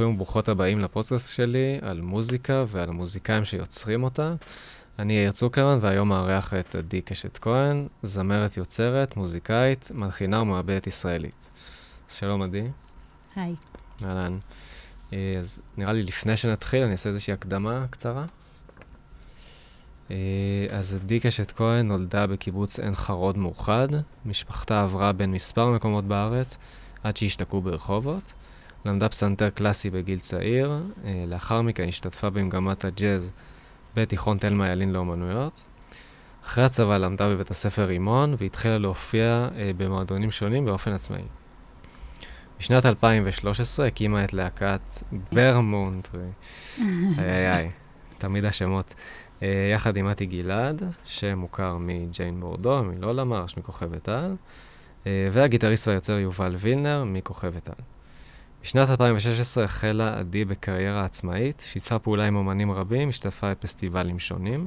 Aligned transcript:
ברוכים 0.00 0.14
וברוכות 0.14 0.48
הבאים 0.48 0.80
לפודקאסט 0.80 1.34
שלי 1.34 1.78
על 1.82 2.00
מוזיקה 2.00 2.64
ועל 2.68 2.88
המוזיקאים 2.88 3.44
שיוצרים 3.44 4.02
אותה. 4.02 4.34
אני 4.98 5.12
יאיר 5.12 5.30
צוקרמן, 5.30 5.78
והיום 5.80 6.08
מארח 6.08 6.54
את 6.54 6.74
עדי 6.74 7.00
קשת 7.00 7.38
כהן, 7.38 7.86
זמרת 8.02 8.56
יוצרת, 8.56 9.16
מוזיקאית, 9.16 9.90
מלחינה 9.94 10.40
ומעבדת 10.40 10.86
ישראלית. 10.86 11.50
אז 12.10 12.16
שלום 12.16 12.42
עדי. 12.42 12.62
היי. 13.36 13.54
אהלן. 14.04 14.38
אה, 15.12 15.34
אז 15.38 15.60
נראה 15.76 15.92
לי 15.92 16.02
לפני 16.02 16.36
שנתחיל, 16.36 16.82
אני 16.82 16.92
אעשה 16.92 17.08
איזושהי 17.08 17.32
הקדמה 17.32 17.86
קצרה. 17.90 18.24
אה, 20.10 20.16
אז 20.70 20.94
עדי 20.94 21.20
קשת 21.20 21.52
כהן 21.52 21.88
נולדה 21.88 22.26
בקיבוץ 22.26 22.78
עין 22.78 22.94
חרוד 22.94 23.38
מאוחד. 23.38 23.88
משפחתה 24.26 24.82
עברה 24.82 25.12
בין 25.12 25.32
מספר 25.32 25.70
מקומות 25.70 26.04
בארץ 26.04 26.58
עד 27.02 27.16
שהשתקעו 27.16 27.62
ברחובות. 27.62 28.32
למדה 28.84 29.08
פסנתר 29.08 29.50
קלאסי 29.50 29.90
בגיל 29.90 30.18
צעיר, 30.18 30.82
אה, 31.04 31.24
לאחר 31.28 31.62
מכן 31.62 31.88
השתתפה 31.88 32.30
במגמת 32.30 32.84
הג'אז 32.84 33.32
בתיכון 33.96 34.38
תלמה 34.38 34.70
ילין 34.70 34.92
לאומנויות. 34.92 35.66
אחרי 36.44 36.64
הצבא 36.64 36.98
למדה 36.98 37.28
בבית 37.28 37.50
הספר 37.50 37.84
רימון 37.84 38.34
והתחילה 38.38 38.78
להופיע 38.78 39.48
אה, 39.56 39.70
במועדונים 39.76 40.30
שונים 40.30 40.64
באופן 40.64 40.92
עצמאי. 40.92 41.22
בשנת 42.58 42.86
2013 42.86 43.86
הקימה 43.86 44.24
את 44.24 44.32
להקת 44.32 44.80
ברמונט, 45.32 46.08
איי 46.14 46.26
איי 47.18 47.56
איי, 47.56 47.70
תמיד 48.18 48.44
השמות, 48.44 48.94
אה, 49.42 49.70
יחד 49.74 49.96
עם 49.96 50.06
מתי 50.06 50.26
גלעד, 50.26 50.82
שמוכר 51.04 51.76
מג'יין 51.80 52.40
בורדו, 52.40 52.82
מלא 52.84 53.14
למרש, 53.14 53.56
מכוכבת 53.56 54.08
על, 54.08 54.36
אה, 55.06 55.28
והגיטריסט 55.32 55.88
והיוצר 55.88 56.12
יובל 56.12 56.54
וילנר 56.58 57.04
מכוכבת 57.06 57.68
על. 57.68 57.84
בשנת 58.62 58.90
2016 58.90 59.64
החלה 59.64 60.18
עדי 60.18 60.44
בקריירה 60.44 61.04
עצמאית, 61.04 61.62
שיתפה 61.66 61.98
פעולה 61.98 62.26
עם 62.26 62.36
אומנים 62.36 62.72
רבים, 62.72 63.08
השתתפה 63.08 63.50
בפסטיבלים 63.50 64.18
שונים. 64.18 64.66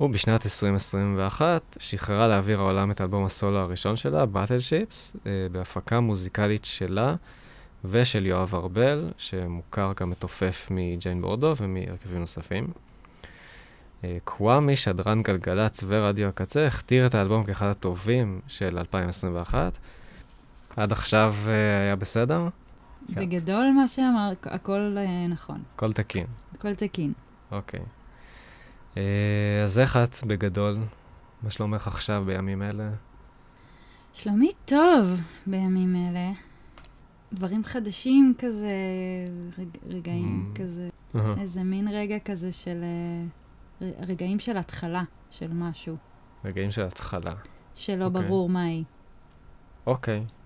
ובשנת 0.00 0.46
2021 0.46 1.76
שחררה 1.80 2.28
לאוויר 2.28 2.60
העולם 2.60 2.90
את 2.90 3.00
אלבום 3.00 3.24
הסולו 3.24 3.58
הראשון 3.58 3.96
שלה, 3.96 4.26
באטל 4.26 4.58
שיפס, 4.60 5.16
אה, 5.26 5.30
בהפקה 5.52 6.00
מוזיקלית 6.00 6.64
שלה 6.64 7.14
ושל 7.84 8.26
יואב 8.26 8.54
ארבל, 8.54 9.10
שמוכר 9.18 9.92
כמתופף 9.94 10.68
מג'יין 10.70 11.22
בורדו 11.22 11.54
ומהרכבים 11.56 12.20
נוספים. 12.20 12.66
אה, 14.04 14.16
קוואמי, 14.24 14.76
שדרן 14.76 15.22
גלגלצ 15.22 15.84
ורדיו 15.86 16.28
הקצה, 16.28 16.66
הכתיר 16.66 17.06
את 17.06 17.14
האלבום 17.14 17.44
כאחד 17.44 17.66
הטובים 17.66 18.40
של 18.48 18.78
2021. 18.78 19.78
עד 20.76 20.92
עכשיו 20.92 21.34
uh, 21.46 21.50
היה 21.82 21.96
בסדר? 21.96 22.48
בגדול 23.08 23.70
מה 23.76 23.88
שאמר, 23.88 24.30
הכל 24.42 24.96
uh, 24.96 25.32
נכון. 25.32 25.62
הכל 25.74 25.92
תקין. 25.92 26.26
הכל 26.54 26.74
תקין. 26.74 27.12
אוקיי. 27.50 27.80
Uh, 28.94 28.98
אז 29.64 29.78
איך 29.78 29.96
את 29.96 30.16
בגדול? 30.26 30.78
מה 31.42 31.50
שלומך 31.50 31.86
עכשיו 31.86 32.22
בימים 32.26 32.62
אלה? 32.62 32.90
שלומי 34.12 34.50
טוב 34.64 35.20
בימים 35.46 35.96
אלה. 35.96 36.32
דברים 37.32 37.64
חדשים 37.64 38.34
כזה, 38.38 38.72
רג, 39.58 39.68
רגעים 39.86 40.52
mm. 40.54 40.58
כזה, 40.58 40.88
uh-huh. 41.14 41.40
איזה 41.40 41.62
מין 41.62 41.88
רגע 41.88 42.18
כזה 42.18 42.52
של... 42.52 42.84
רגעים 43.80 44.38
של 44.38 44.56
התחלה 44.56 45.02
של 45.30 45.52
משהו. 45.52 45.96
רגעים 46.44 46.70
של 46.70 46.82
התחלה. 46.82 47.34
שלא 47.74 48.04
okay. 48.04 48.06
אוקיי. 48.06 48.22
ברור 48.22 48.48
מהי. 48.48 48.84
אוקיי. 49.86 50.24
Okay. 50.26 50.41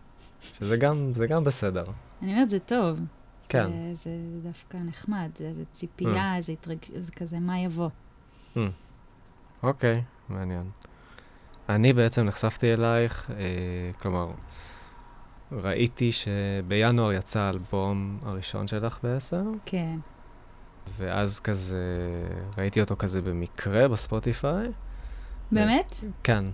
שזה 0.55 0.77
גם, 0.77 1.12
זה 1.14 1.27
גם 1.27 1.44
בסדר. 1.44 1.84
אני 2.22 2.33
אומרת, 2.33 2.50
זה 2.50 2.58
טוב. 2.58 3.00
כן. 3.48 3.70
זה, 3.70 3.94
זה 3.94 4.11
דווקא 4.42 4.77
נחמד, 4.77 5.30
זה, 5.38 5.53
זה 5.55 5.64
ציפייה, 5.72 6.38
mm. 6.38 6.42
זה, 6.42 6.53
התרג... 6.53 6.78
זה 6.98 7.12
כזה, 7.12 7.38
מה 7.38 7.58
יבוא. 7.58 7.88
Mm. 8.54 8.59
אוקיי, 9.62 10.03
מעניין. 10.28 10.71
אני 11.69 11.93
בעצם 11.93 12.25
נחשפתי 12.25 12.75
אלייך, 12.75 13.31
אה, 13.31 13.37
כלומר, 13.98 14.31
ראיתי 15.53 16.12
שבינואר 16.12 17.12
יצא 17.12 17.41
האלבום 17.41 18.19
הראשון 18.22 18.69
שלך 18.69 18.98
בעצם. 19.03 19.53
כן. 19.65 19.97
ואז 20.98 21.41
כזה, 21.41 21.87
ראיתי 22.59 22.81
אותו 22.81 22.97
כזה 22.98 23.22
במקרה 23.22 23.88
בספוטיפיי. 23.88 24.69
באמת? 25.53 25.94
ו- 26.03 26.06
כן. 26.22 26.44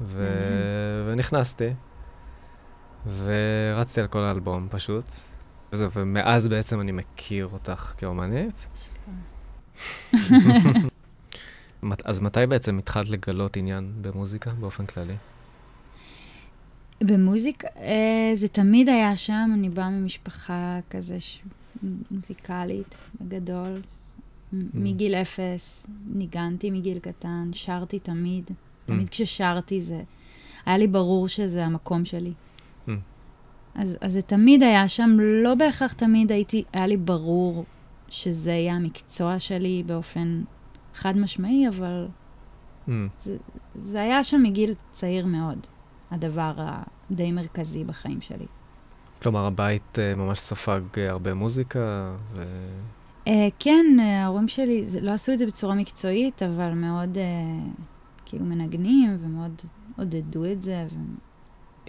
ו- 0.00 1.06
mm. 1.08 1.12
ונכנסתי. 1.12 1.68
ורצתי 3.06 4.00
על 4.00 4.06
כל 4.06 4.18
האלבום 4.18 4.68
פשוט. 4.70 5.04
וזה, 5.72 5.86
ומאז 5.92 6.48
בעצם 6.48 6.80
אני 6.80 6.92
מכיר 6.92 7.48
אותך 7.52 7.94
כאומנית. 7.98 8.68
אז 12.04 12.20
מתי 12.20 12.46
בעצם 12.48 12.78
התחלת 12.78 13.08
לגלות 13.08 13.56
עניין 13.56 13.92
במוזיקה 14.00 14.50
באופן 14.50 14.86
כללי? 14.86 15.16
במוזיקה, 17.00 17.68
אה, 17.76 18.30
זה 18.34 18.48
תמיד 18.48 18.88
היה 18.88 19.16
שם, 19.16 19.50
אני 19.54 19.68
באה 19.68 19.90
ממשפחה 19.90 20.78
כזה 20.90 21.20
ש... 21.20 21.40
מוזיקלית, 22.10 22.96
בגדול. 23.20 23.80
Mm. 23.80 24.56
מגיל 24.74 25.14
אפס, 25.14 25.86
ניגנתי 26.06 26.70
מגיל 26.70 26.98
קטן, 26.98 27.50
שרתי 27.52 27.98
תמיד. 27.98 28.50
תמיד 28.86 29.06
mm. 29.06 29.10
כששרתי 29.10 29.82
זה, 29.82 30.02
היה 30.66 30.78
לי 30.78 30.86
ברור 30.86 31.28
שזה 31.28 31.64
המקום 31.64 32.04
שלי. 32.04 32.32
אז, 33.74 33.96
אז 34.00 34.12
זה 34.12 34.22
תמיד 34.22 34.62
היה 34.62 34.88
שם, 34.88 35.16
לא 35.20 35.54
בהכרח 35.54 35.92
תמיד 35.92 36.32
הייתי, 36.32 36.64
היה 36.72 36.86
לי 36.86 36.96
ברור 36.96 37.64
שזה 38.08 38.52
יהיה 38.52 38.74
המקצוע 38.74 39.38
שלי 39.38 39.82
באופן 39.86 40.42
חד 40.94 41.16
משמעי, 41.16 41.68
אבל 41.68 42.06
mm. 42.88 42.90
זה, 43.20 43.36
זה 43.82 44.02
היה 44.02 44.24
שם 44.24 44.42
מגיל 44.42 44.74
צעיר 44.92 45.26
מאוד, 45.26 45.58
הדבר 46.10 46.52
הדי 47.10 47.32
מרכזי 47.32 47.84
בחיים 47.84 48.20
שלי. 48.20 48.46
כלומר, 49.22 49.46
הבית 49.46 49.98
uh, 49.98 50.18
ממש 50.18 50.38
ספג 50.38 50.80
uh, 50.94 50.98
הרבה 51.08 51.34
מוזיקה? 51.34 52.14
ו... 52.34 52.44
Uh, 53.28 53.30
כן, 53.58 53.86
ההורים 54.00 54.48
שלי 54.48 54.84
זה, 54.86 55.00
לא 55.00 55.10
עשו 55.10 55.32
את 55.32 55.38
זה 55.38 55.46
בצורה 55.46 55.74
מקצועית, 55.74 56.42
אבל 56.42 56.74
מאוד 56.74 57.16
uh, 57.16 57.82
כאילו 58.24 58.44
מנגנים 58.44 59.16
ומאוד 59.20 59.62
עודדו 59.98 60.44
את 60.44 60.62
זה. 60.62 60.86
ו... 60.90 60.96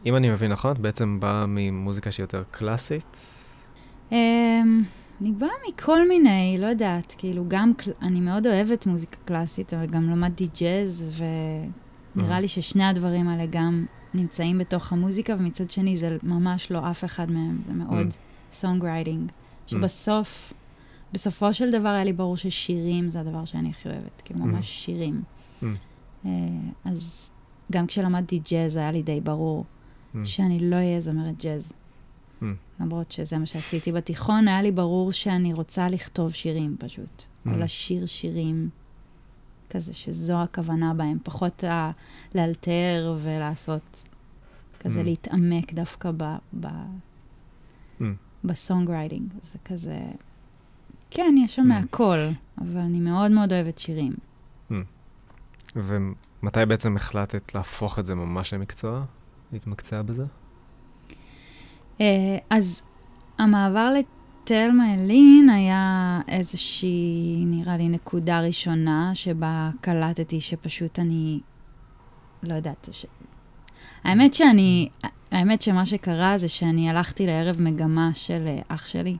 אם 0.05 0.15
אני 0.15 0.29
מבין 0.29 0.51
נכון, 0.51 0.71
את 0.71 0.79
בעצם 0.79 1.19
באה 1.19 1.45
ממוזיקה 1.47 2.11
שהיא 2.11 2.23
יותר 2.23 2.43
קלאסית? 2.51 3.39
Um, 4.09 4.13
אני 5.21 5.31
באה 5.31 5.49
מכל 5.69 6.07
מיני, 6.07 6.57
לא 6.59 6.65
יודעת, 6.65 7.15
כאילו 7.17 7.45
גם, 7.47 7.71
אני 8.01 8.19
מאוד 8.19 8.47
אוהבת 8.47 8.85
מוזיקה 8.85 9.17
קלאסית, 9.25 9.73
אבל 9.73 9.85
גם 9.85 10.09
למדתי 10.09 10.47
ג'אז, 10.59 11.21
ונראה 12.15 12.39
לי 12.39 12.47
ששני 12.47 12.83
הדברים 12.83 13.27
האלה 13.27 13.45
גם 13.49 13.85
נמצאים 14.13 14.57
בתוך 14.57 14.93
המוזיקה, 14.93 15.33
ומצד 15.39 15.71
שני 15.71 15.95
זה 15.95 16.17
ממש 16.23 16.71
לא 16.71 16.91
אף 16.91 17.03
אחד 17.05 17.31
מהם, 17.31 17.61
זה 17.65 17.73
מאוד 17.73 18.07
סונג 18.51 18.83
רייטינג, 18.83 19.31
שבסוף, 19.67 20.53
בסופו 21.13 21.53
של 21.53 21.71
דבר 21.71 21.89
היה 21.89 22.03
לי 22.03 22.13
ברור 22.13 22.37
ששירים 22.37 23.09
זה 23.09 23.19
הדבר 23.19 23.45
שאני 23.45 23.69
הכי 23.69 23.89
אוהבת, 23.89 24.21
כאילו 24.25 24.39
ממש 24.39 24.85
שירים. 24.85 25.21
Uh, 25.61 26.25
אז 26.85 27.29
גם 27.71 27.87
כשלמדתי 27.87 28.39
ג'אז 28.51 28.77
היה 28.77 28.91
לי 28.91 29.01
די 29.01 29.21
ברור 29.21 29.63
mm. 29.63 29.82
שאני 30.23 30.59
לא 30.59 30.75
אהיה 30.75 30.99
זמרת 30.99 31.43
ג'אז. 31.43 31.73
Mm. 32.41 32.45
למרות 32.79 33.11
שזה 33.11 33.37
מה 33.37 33.45
שעשיתי 33.45 33.91
בתיכון, 33.91 34.47
היה 34.47 34.61
לי 34.61 34.71
ברור 34.71 35.11
שאני 35.11 35.53
רוצה 35.53 35.87
לכתוב 35.87 36.33
שירים 36.33 36.75
פשוט, 36.79 37.21
mm. 37.21 37.49
או 37.49 37.57
לשיר 37.57 38.05
שירים 38.05 38.69
כזה, 39.69 39.93
שזו 39.93 40.41
הכוונה 40.41 40.93
בהם, 40.93 41.17
פחות 41.23 41.63
ה- 41.63 41.91
לאלתר 42.35 43.17
ולעשות, 43.21 44.03
כזה 44.79 45.01
mm. 45.01 45.03
להתעמק 45.03 45.73
דווקא 45.73 46.11
ב... 46.17 46.35
ב 46.59 46.67
mm. 47.99 48.03
בסונג 48.43 48.89
רייטינג. 48.89 49.33
זה 49.41 49.57
כזה... 49.65 49.99
כן, 51.11 51.35
יש 51.43 51.55
שם 51.55 51.61
mm. 51.61 51.65
מהכל, 51.65 52.17
אבל 52.57 52.79
אני 52.79 52.99
מאוד 52.99 53.31
מאוד 53.31 53.53
אוהבת 53.53 53.77
שירים. 53.77 54.13
Mm. 54.71 54.73
ומתי 55.75 56.65
בעצם 56.67 56.95
החלטת 56.95 57.55
להפוך 57.55 57.99
את 57.99 58.05
זה 58.05 58.15
ממש 58.15 58.53
למקצוע? 58.53 59.05
להתמקצע 59.53 60.01
בזה? 60.01 60.25
אה, 62.01 62.37
אז 62.49 62.83
המעבר 63.37 63.89
לתלמה 63.93 64.93
אלין 64.93 65.49
היה 65.49 66.19
איזושהי, 66.27 67.43
נראה 67.45 67.77
לי, 67.77 67.89
נקודה 67.89 68.39
ראשונה 68.39 69.11
שבה 69.13 69.69
קלטתי 69.81 70.41
שפשוט 70.41 70.99
אני, 70.99 71.39
לא 72.43 72.53
יודעת, 72.53 72.89
ש... 72.91 73.05
האמת 74.03 74.33
שאני, 74.33 74.89
האמת 75.31 75.61
שמה 75.61 75.85
שקרה 75.85 76.37
זה 76.37 76.47
שאני 76.47 76.89
הלכתי 76.89 77.27
לערב 77.27 77.61
מגמה 77.61 78.09
של 78.13 78.47
אה, 78.47 78.59
אח 78.67 78.87
שלי. 78.87 79.17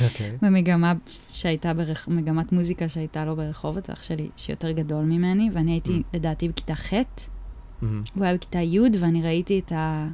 אוקיי. 0.00 0.30
Okay. 0.40 0.44
במגמה 0.44 0.92
שהייתה, 1.32 1.74
ברח... 1.74 2.08
מגמת 2.08 2.52
מוזיקה 2.52 2.88
שהייתה 2.88 3.24
לו 3.24 3.36
ברחובות, 3.36 3.90
אח 3.90 4.02
שלי 4.02 4.28
שיותר 4.36 4.70
גדול 4.70 5.04
ממני, 5.04 5.50
ואני 5.52 5.72
הייתי, 5.72 5.98
mm. 5.98 6.16
לדעתי, 6.16 6.48
בכיתה 6.48 6.74
ח'. 6.74 6.92
Mm-hmm. 7.82 7.86
הוא 8.14 8.24
היה 8.24 8.34
בכיתה 8.34 8.58
י', 8.58 8.80
ואני 9.00 9.22
ראיתי 9.22 9.58
את, 9.58 9.72
ה... 9.72 10.08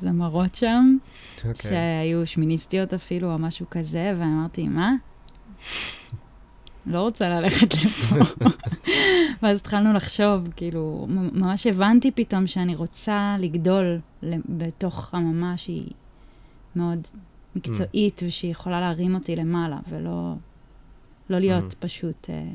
זמרות 0.00 0.54
שם, 0.54 0.96
אוקיי. 1.36 1.54
שהיו 1.54 2.26
שמיניסטיות 2.26 2.94
אפילו, 2.94 3.32
או 3.32 3.38
משהו 3.38 3.66
כזה, 3.70 4.14
ואמרתי, 4.18 4.68
מה? 4.68 4.92
לא 6.86 7.00
רוצה 7.00 7.28
ללכת 7.28 7.74
לפה. 7.74 8.16
ואז 9.42 9.58
התחלנו 9.58 9.92
לחשוב, 9.92 10.48
כאילו, 10.56 11.06
ממש 11.08 11.66
הבנתי 11.66 12.10
פתאום 12.10 12.46
שאני 12.46 12.74
רוצה 12.74 13.36
לגדול 13.38 14.00
בתוך 14.48 15.04
חממה 15.04 15.56
שהיא 15.56 15.90
מאוד 16.76 17.00
מקצועית, 17.56 18.22
ושהיא 18.26 18.50
יכולה 18.50 18.80
להרים 18.80 19.14
אותי 19.14 19.36
למעלה, 19.36 19.78
ולא 19.88 20.34
לא 21.30 21.38
להיות 21.38 21.72
Mm. 21.72 21.76
פשוט... 21.80 22.30
אה, 22.30 22.48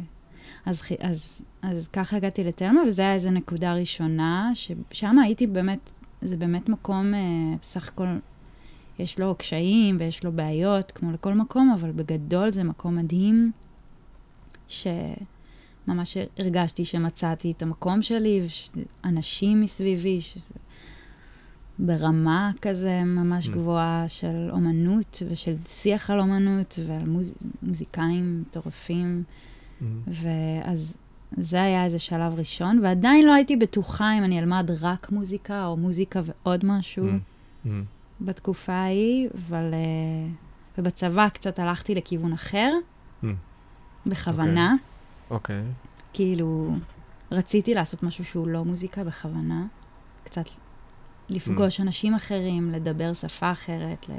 אז, 0.65 0.81
אז, 0.99 1.41
אז 1.61 1.87
ככה 1.87 2.17
הגעתי 2.17 2.43
לתלמה, 2.43 2.81
וזו 2.87 3.01
הייתה 3.01 3.13
איזו 3.13 3.31
נקודה 3.31 3.73
ראשונה, 3.73 4.51
ששם 4.53 5.19
הייתי 5.19 5.47
באמת, 5.47 5.91
זה 6.21 6.37
באמת 6.37 6.69
מקום, 6.69 7.13
אה, 7.13 7.19
בסך 7.61 7.87
הכל, 7.87 8.07
יש 8.99 9.19
לו 9.19 9.35
קשיים 9.35 9.97
ויש 9.99 10.23
לו 10.23 10.31
בעיות, 10.31 10.91
כמו 10.91 11.11
לכל 11.11 11.33
מקום, 11.33 11.75
אבל 11.79 11.91
בגדול 11.91 12.51
זה 12.51 12.63
מקום 12.63 12.95
מדהים, 12.95 13.51
שממש 14.67 16.17
הרגשתי 16.37 16.85
שמצאתי 16.85 17.51
את 17.51 17.61
המקום 17.61 18.01
שלי, 18.01 18.41
ואנשים 19.03 19.61
מסביבי, 19.61 20.21
שזה 20.21 20.55
ברמה 21.79 22.51
כזה 22.61 23.03
ממש 23.03 23.47
Mm. 23.47 23.51
גבוהה 23.51 24.05
של 24.07 24.49
אומנות 24.51 25.23
ושל 25.29 25.55
שיח 25.67 26.09
על 26.09 26.19
אומנות 26.19 26.79
ועל 26.87 27.09
מוז... 27.09 27.33
מוזיקאים 27.63 28.41
מטורפים. 28.41 29.23
מהמם. 29.83 30.01
ואז 30.07 30.97
זה 31.37 31.63
היה 31.63 31.85
איזה 31.85 31.99
שלב 31.99 32.33
ראשון, 32.39 32.79
ועדיין 32.83 33.25
לא 33.25 33.33
הייתי 33.33 33.55
בטוחה 33.55 34.17
אם 34.17 34.23
אני 34.23 34.39
אלמד 34.39 34.71
רק 34.81 35.11
מוזיקה 35.11 35.65
או 35.65 35.77
מוזיקה 35.77 36.21
ועוד 36.25 36.65
משהו. 36.65 37.05
מהמם. 37.65 37.83
בתקופה 38.21 38.73
ההיא, 38.73 39.29
אבל... 39.35 39.73
אה, 39.73 40.29
ובצבא 40.77 41.29
קצת 41.29 41.59
הלכתי 41.59 41.95
לכיוון 41.95 42.33
אחר, 42.33 42.71
מהמם. 43.21 43.35
בכוונה. 44.05 44.75
אוקיי. 45.29 45.63
כאילו, 46.13 46.75
רציתי 47.31 47.73
לעשות 47.73 48.03
משהו 48.03 48.25
שהוא 48.25 48.47
לא 48.47 48.65
מוזיקה 48.65 49.03
בכוונה. 49.03 49.65
קצת 50.23 50.45
לפגוש 51.29 51.79
אנשים 51.79 52.13
אחרים, 52.13 52.71
לדבר 52.71 53.13
שפה 53.13 53.51
אחרת, 53.51 54.09
ל... 54.09 54.11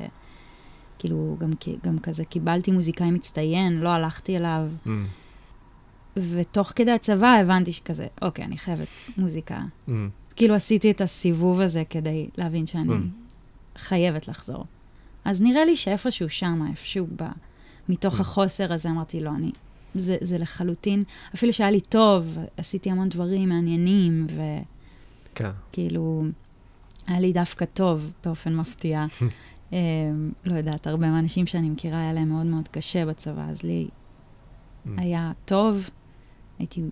כאילו, 0.99 1.37
גם, 1.41 1.51
גם 1.85 1.99
כזה 1.99 2.25
קיבלתי 2.25 2.71
מוזיקאי 2.71 3.11
מצטיין, 3.11 3.81
לא 3.81 3.89
הלכתי 3.89 4.37
אליו. 4.37 4.69
מהמם. 4.85 5.07
ותוך 6.17 6.73
כדי 6.77 6.91
הצבא 6.91 7.27
הבנתי 7.41 7.73
שכזה, 7.73 8.07
אוקיי, 8.23 8.45
אני 8.45 8.59
חייבת 8.59 8.89
מוזיקה. 9.17 9.61
מהמם. 9.87 10.09
כאילו 10.37 10.55
עשיתי 10.55 10.91
את 10.91 11.01
הסיבוב 11.01 11.61
הזה 11.61 11.83
כדי 11.91 12.29
להבין 12.37 12.67
שאני 12.67 12.89
Mm. 12.95 13.79
חייבת 13.79 14.29
לחזור. 14.29 14.65
אז 15.25 15.43
נראה 15.43 15.65
לי 15.65 15.77
שאיפשהו 15.77 16.29
שם, 16.29 16.67
איפשהו 16.71 17.07
ב... 17.17 17.23
מתוך 17.89 18.19
Mm. 18.19 18.21
החוסר 18.21 18.73
הזה, 18.73 18.89
אמרתי, 18.91 19.21
לא, 19.21 19.31
אני... 19.31 19.51
זה, 19.95 20.17
זה 20.21 20.39
לחלוטין, 20.39 21.05
אפילו 21.35 21.53
שהיה 21.53 21.71
לי 21.71 21.81
טוב, 21.81 22.39
עשיתי 22.57 22.91
המון 22.91 23.09
דברים 23.09 23.49
מעניינים, 23.49 24.27
כן. 25.35 25.51
וכאילו, 25.71 26.25
היה 27.07 27.21
לי 27.21 27.33
דווקא 27.33 27.65
טוב 27.65 28.11
באופן 28.25 28.57
מפתיע. 28.57 29.05
אה, 29.73 29.79
לא 30.45 30.55
יודעת, 30.55 30.87
הרבה 30.87 31.07
מהאנשים 31.11 31.47
שאני 31.47 31.71
מכירה, 31.71 31.99
היה 32.01 32.13
להם 32.13 32.29
מאוד 32.29 32.47
מאוד 32.47 32.69
קשה 32.69 33.07
בצבא, 33.07 33.47
אז 33.51 33.63
לי 33.63 33.89
מהמם. 34.85 34.99
היה 34.99 35.33
טוב, 35.45 35.91
הייתי, 36.59 36.83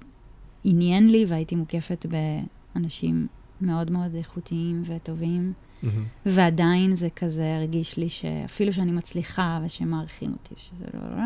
עניין 0.64 1.08
לי 1.12 1.24
והייתי 1.28 1.54
מוקפת 1.56 2.06
באנשים 2.74 3.26
מאוד 3.60 3.90
מאוד 3.90 4.14
איכותיים 4.14 4.82
וטובים, 4.86 5.52
מהמם. 5.82 6.04
ועדיין 6.26 6.96
זה 6.96 7.08
כזה 7.16 7.56
הרגיש 7.56 7.96
לי 7.96 8.08
שאפילו 8.08 8.72
שאני 8.72 8.92
מצליחה 8.92 9.60
ושמעריכים 9.64 10.32
אותי, 10.32 10.54
שזה 10.56 10.84
לא, 10.94 11.00
לא, 11.00 11.16
לא, 11.16 11.22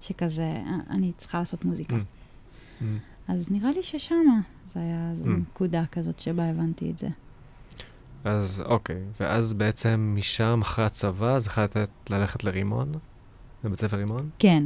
שכזה, 0.00 0.62
אני 0.90 1.12
צריכה 1.16 1.38
לעשות 1.38 1.64
מוזיקה. 1.64 1.96
Mm. 1.96 1.98
מהמם. 2.80 2.98
אז 3.28 3.50
נראה 3.50 3.70
לי 3.70 3.82
ששמה, 3.82 4.40
זה 4.74 4.80
היה 4.80 5.10
זו 5.18 5.24
Mm. 5.24 5.28
נקודה 5.28 5.86
כזאת 5.92 6.18
שבה 6.18 6.50
הבנתי 6.50 6.90
את 6.90 6.98
זה. 6.98 7.08
אז 8.24 8.62
אוקיי, 8.66 9.00
ואז 9.20 9.52
בעצם 9.54 10.14
משם, 10.18 10.60
אחרי 10.62 10.84
הצבא, 10.84 11.34
אז 11.36 11.46
החלטת 11.46 11.88
ללכת 12.10 12.44
לרימון? 12.44 12.92
לבית 13.64 13.78
ספר 13.78 13.96
רימון? 13.96 14.28
כן, 14.38 14.64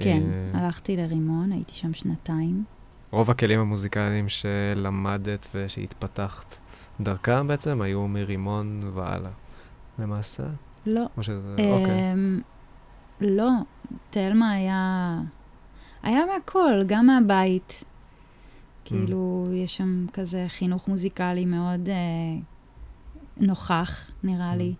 כן, 0.00 0.22
אה, 0.54 0.60
הלכתי 0.60 0.96
לרימון, 0.96 1.52
הייתי 1.52 1.74
שם 1.74 1.92
שנתיים. 1.92 2.64
רוב 3.10 3.30
הכלים 3.30 3.60
המוזיקליים 3.60 4.26
שלמדת 4.28 5.46
ושהתפתחת 5.54 6.56
דרכם 7.00 7.48
בעצם 7.48 7.80
היו 7.80 8.08
מרימון 8.08 8.90
והלאה, 8.94 9.30
למעשה? 9.98 10.42
לא, 10.86 11.06
או 11.16 11.22
שזה, 11.22 11.52
אוקיי. 11.52 12.12
אמ, 12.12 12.40
לא, 13.20 13.50
תלמה 14.10 14.50
היה... 14.50 15.20
היה 16.02 16.20
מהכל, 16.34 16.82
גם 16.86 17.06
מהבית. 17.06 17.84
כאילו, 18.84 19.46
יש 19.52 19.76
שם 19.76 20.06
כזה 20.12 20.44
חינוך 20.48 20.88
מוזיקלי 20.88 21.44
מאוד 21.44 21.88
אה, 21.88 21.94
נוכח, 23.36 24.10
נראה 24.24 24.56
לי. 24.56 24.74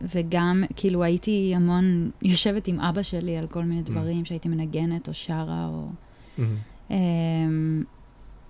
וגם, 0.00 0.64
כאילו, 0.76 1.02
הייתי 1.02 1.52
המון 1.56 2.10
יושבת 2.22 2.68
עם 2.68 2.80
אבא 2.80 3.02
שלי 3.02 3.36
על 3.36 3.46
כל 3.46 3.62
מיני 3.62 3.82
דברים 3.82 4.24
שהייתי 4.24 4.48
מנגנת 4.48 5.08
או 5.08 5.14
שרה, 5.14 5.66
או... 5.66 5.88
מהמם. 6.38 6.56
אמ, 6.90 7.82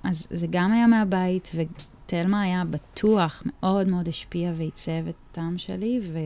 אז 0.02 0.26
זה 0.30 0.46
גם 0.50 0.72
היה 0.72 0.86
מהבית, 0.86 1.50
ותלמה 1.54 2.42
היה 2.42 2.64
בטוח, 2.64 3.42
מאוד 3.46 3.88
מאוד 3.88 4.08
השפיע 4.08 4.52
ועיצב 4.56 5.08
את 5.08 5.14
הטעם 5.30 5.58
שלי, 5.58 6.00
ו, 6.12 6.18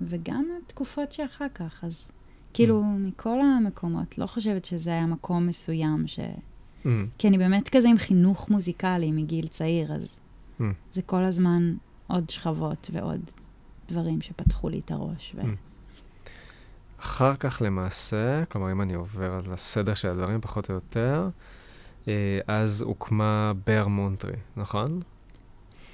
וגם 0.00 0.44
התקופות 0.66 1.12
שאחר 1.12 1.46
כך, 1.54 1.84
אז 1.84 2.08
כאילו, 2.54 2.82
מכל 2.82 3.40
המקומות, 3.40 4.18
לא 4.18 4.26
חושבת 4.26 4.64
שזה 4.64 4.90
היה 4.90 5.06
מקום 5.06 5.46
מסוים, 5.46 6.06
ש... 6.06 6.20
מהמם. 6.84 7.06
כי 7.18 7.28
אני 7.28 7.38
באמת 7.38 7.68
כזה 7.68 7.88
עם 7.88 7.96
חינוך 7.96 8.50
מוזיקלי 8.50 9.12
מגיל 9.12 9.46
צעיר, 9.46 9.92
אז 9.92 10.18
Mm. 10.60 10.62
זה 10.92 11.02
כל 11.02 11.24
הזמן 11.24 11.74
עוד 12.06 12.30
שכבות 12.30 12.90
ועוד 12.92 13.20
דברים 13.88 14.20
שפתחו 14.20 14.68
לי 14.68 14.80
את 14.84 14.90
הראש. 14.90 15.34
ו... 15.36 15.40
Mm. 15.40 15.44
אחר 17.00 17.36
כך 17.36 17.62
למעשה, 17.64 18.44
כלומר 18.44 18.72
אם 18.72 18.82
אני 18.82 18.94
עובר 18.94 19.32
על 19.32 19.52
הסדר 19.52 19.94
של 19.94 20.08
הדברים 20.08 20.40
פחות 20.40 20.70
או 20.70 20.74
יותר, 20.74 21.28
אה, 22.08 22.38
אז 22.46 22.82
הוקמה 22.82 23.52
בר 23.66 23.88
מונטרי, 23.88 24.36
נכון? 24.56 25.00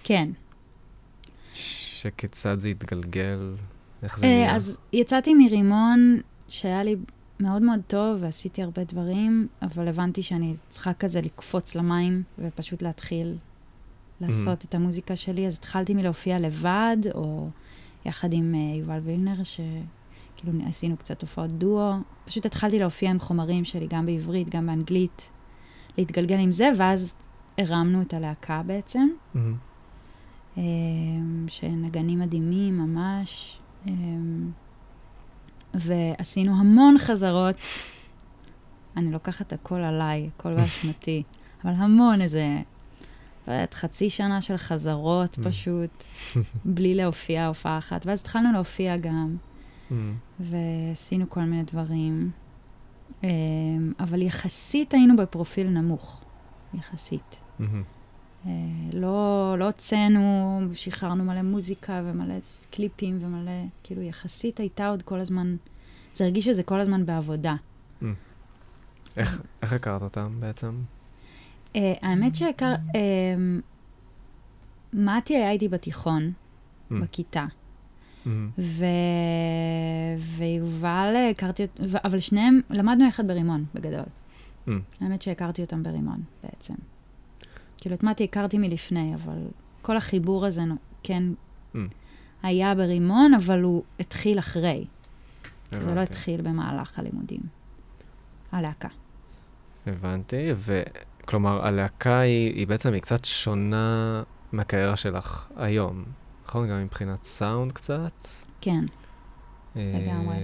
כן. 0.05 0.31
שכיצד 1.55 2.61
זה 2.61 2.69
התגלגל, 2.69 3.55
איך 4.03 4.19
זה 4.19 4.27
אה, 4.27 4.31
נהיה? 4.33 4.57
אז 4.57 4.79
יצאתי 4.93 5.35
מרימון 5.35 6.21
שהיה 6.49 6.83
לי 6.83 6.97
מאוד 7.41 7.63
מאוד 7.63 7.81
טוב 7.87 8.17
ועשיתי 8.21 8.63
הרבה 8.63 8.85
דברים, 8.85 9.49
אבל 9.63 9.89
הבנתי 9.89 10.23
שאני 10.23 10.55
צריכה 10.69 10.93
כזה 10.93 11.21
לקפוץ 11.21 11.75
למים 11.75 12.23
ופשוט 12.39 12.83
להתחיל 12.83 13.37
לעשות 14.21 14.65
את 14.65 14.75
המוזיקה 14.75 15.17
שלי. 15.17 15.47
אז 15.47 15.57
התחלתי 15.57 15.95
מלהופיע 15.95 16.39
לבד, 16.39 16.97
או 17.15 17.49
יחד 18.05 18.33
עם 18.33 18.55
אה, 18.55 18.77
יובל 18.79 18.99
וילנר, 19.05 19.43
שכאילו 19.43 20.59
עשינו 20.67 20.97
קצת 20.97 21.23
הופעות 21.23 21.51
דואו. 21.53 21.95
פשוט 22.25 22.47
התחלתי 22.47 22.79
להופיע 22.79 23.11
עם 23.11 23.19
חומרים 23.19 23.65
שלי, 23.65 23.87
גם 23.87 24.07
בעברית, 24.07 24.49
גם 24.49 24.67
באנגלית, 24.67 25.31
להתגלגל 25.99 26.39
עם 26.39 26.53
זה, 26.53 26.71
ואז 26.79 27.15
הרמנו 27.59 28.03
את 28.03 28.15
הלהקה 28.15 28.63
בעצם. 28.67 29.09
אמ, 30.57 30.63
שנגנים 31.49 32.19
מדהימים 32.19 32.79
ממש, 32.79 33.59
אמ, 33.87 34.51
ועשינו 35.75 36.61
המון 36.61 36.99
חזרות. 36.99 37.57
אני 38.97 39.13
לוקחת 39.13 39.53
הכל 39.53 39.81
עליי, 39.81 40.31
הכל 40.37 40.55
באשמתי, 40.55 41.23
אבל 41.65 41.73
המון, 41.73 42.21
איזה, 42.21 42.63
לא 43.49 43.53
יודעת, 43.53 43.75
חצי 43.75 44.11
שנה 44.11 44.41
של 44.41 44.57
חזרות 44.57 45.39
Mm. 45.39 45.45
פשוט, 45.49 46.05
בלי 46.75 46.95
להופיע 46.95 47.47
הופעה 47.47 47.79
אחת. 47.79 48.07
ואז 48.07 48.21
התחלנו 48.21 48.53
להופיע 48.53 48.97
גם, 48.97 49.37
מהמם. 49.91 50.15
ועשינו 50.41 51.31
כל 51.31 51.41
מיני 51.41 51.63
דברים, 51.63 52.31
אמ, 53.23 53.29
אבל 54.01 54.23
יחסית 54.23 54.95
היינו 54.95 55.17
בפרופיל 55.17 55.69
נמוך, 55.69 56.25
יחסית. 56.75 57.41
אה, 58.47 58.51
לא, 58.93 59.55
לא 59.59 59.65
הוצאנו, 59.65 60.61
שחררנו 60.73 61.25
מלא 61.25 61.43
מוזיקה 61.43 62.03
ומלא 62.05 62.35
קליפים 62.71 63.19
ומלא, 63.21 63.51
כאילו 63.83 64.03
יחסית 64.03 64.61
הייתה 64.61 64.89
עוד 64.89 65.03
כל 65.03 65.21
הזמן, 65.21 65.57
זה 66.15 66.25
הרגיש 66.25 66.45
שזה 66.45 66.63
כל 66.63 66.81
הזמן 66.81 67.07
בעבודה. 67.07 67.55
איך 69.17 69.41
איך 69.63 69.73
הכרת 69.73 70.03
אותם 70.03 70.37
בעצם? 70.41 70.83
Uh, 71.75 71.77
האמת 72.03 72.35
שהכר... 72.35 72.75
Uh, 72.75 72.95
מתי 74.93 75.37
היה 75.37 75.51
איתי 75.51 75.69
בתיכון, 75.69 76.33
Mm. 76.91 76.95
בכיתה. 76.95 77.47
ו... 78.59 78.85
ויובל 80.19 81.15
הכרתי 81.31 81.63
אותו. 81.63 81.83
אבל 82.05 82.19
שניהם, 82.19 82.61
למדנו 82.71 83.09
יחד 83.09 83.27
ברימון, 83.27 83.65
בגדול. 83.75 84.05
Mm. 84.67 84.71
האמת 85.01 85.23
שהכרתי 85.23 85.63
אותם 85.63 85.83
ברימון, 85.83 86.23
בעצם. 86.45 86.75
כאילו, 87.77 87.95
את 87.95 88.03
מתי 88.03 88.25
הכרתי 88.25 88.59
מלפני, 88.59 89.15
אבל 89.15 89.39
כל 89.83 89.97
החיבור 89.97 90.47
הזה 90.47 90.63
כן 91.03 91.23
Mm. 91.75 91.77
היה 92.43 92.75
ברימון, 92.75 93.35
אבל 93.35 93.63
הוא 93.63 93.83
התחיל 94.01 94.39
אחרי. 94.39 94.85
זה 95.71 95.95
לא. 95.95 96.01
התחיל 96.01 96.43
במהלך 96.43 96.99
הלימודים. 96.99 97.41
הלהקה. 98.53 98.89
הבנתי, 99.87 100.51
וכלומר, 101.25 101.67
הלהקה 101.67 102.19
היא, 102.19 102.55
היא 102.55 102.67
בעצם 102.67 102.93
היא 102.93 103.03
קצת 103.03 103.25
שונה 103.25 104.23
מהקריירה 104.53 104.97
שלך 104.97 105.49
היום, 105.57 106.05
נכון? 106.47 106.69
גם 106.69 106.83
מבחינת 106.85 107.25
סאונד 107.25 107.73
קצת. 107.73 108.25
כן. 108.61 108.85
אה, 109.77 110.01
לגמרי. 110.03 110.37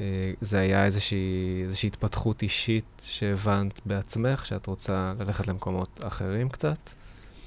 אה, 0.00 0.32
זה 0.40 0.58
היה 0.58 0.84
איזושהי, 0.84 1.62
איזושהי 1.66 1.86
התפתחות 1.86 2.42
אישית 2.42 3.02
שהבנת 3.06 3.80
בעצמך, 3.86 4.46
שאת 4.46 4.66
רוצה 4.66 5.12
ללכת 5.20 5.46
למקומות 5.46 6.00
אחרים 6.02 6.48
קצת, 6.48 6.90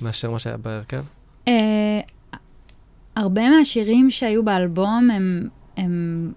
מאשר 0.01 0.31
מה 0.31 0.39
שהיה 0.39 0.57
בהרכב? 0.57 1.03
אה, 1.47 1.99
הרבה 3.15 3.49
מהשירים 3.49 4.09
שהיו 4.09 4.45
באלבום, 4.45 5.09
הם, 5.11 5.47
הם, 5.77 6.31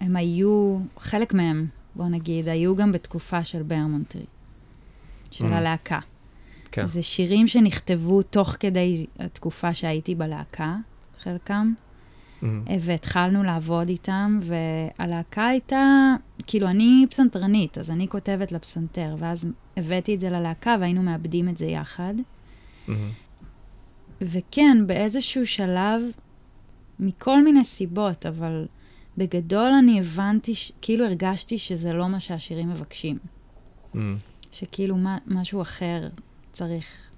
הם 0.00 0.16
היו, 0.16 0.78
חלק 0.98 1.34
מהם, 1.34 1.66
בוא 1.94 2.08
נגיד, 2.08 2.48
היו 2.48 2.76
גם 2.76 2.92
בתקופה 2.92 3.44
של 3.44 3.62
ברמונטרי, 3.62 4.24
של 5.30 5.44
Mm. 5.44 5.54
הלהקה. 5.54 5.98
כן. 6.72 6.86
זה 6.86 7.02
שירים 7.02 7.48
שנכתבו 7.48 8.22
תוך 8.22 8.56
כדי 8.60 9.06
התקופה 9.18 9.74
שהייתי 9.74 10.14
בלהקה, 10.14 10.76
חלקם. 11.22 11.72
אה, 12.42 12.48
והתחלנו 12.80 13.42
לעבוד 13.42 13.88
איתם, 13.88 14.40
והלהקה 14.42 15.46
הייתה, 15.46 16.14
כאילו, 16.46 16.68
אני 16.68 17.06
פסנתרנית, 17.10 17.78
אז 17.78 17.90
אני 17.90 18.08
כותבת 18.08 18.52
לפסנתר, 18.52 19.14
ואז 19.18 19.48
הבאתי 19.76 20.14
את 20.14 20.20
זה 20.20 20.30
ללהקה 20.30 20.76
והיינו 20.80 21.02
מאבדים 21.02 21.48
את 21.48 21.58
זה 21.58 21.66
יחד. 21.66 22.14
מהמם. 22.88 23.08
וכן, 24.20 24.86
באיזשהו 24.86 25.46
שלב, 25.46 26.02
מכל 27.00 27.44
מיני 27.44 27.64
סיבות, 27.64 28.26
אבל 28.26 28.66
בגדול 29.18 29.72
אני 29.78 30.00
הבנתי, 30.00 30.54
ש- 30.54 30.72
כאילו 30.82 31.04
הרגשתי 31.06 31.58
שזה 31.58 31.92
לא 31.92 32.08
מה 32.08 32.20
שהשירים 32.20 32.68
מבקשים. 32.70 33.18
מהמם. 33.94 34.16
שכאילו 34.52 34.96
מה, 34.96 35.18
משהו 35.26 35.62
אחר 35.62 36.08
צריך. 36.52 37.10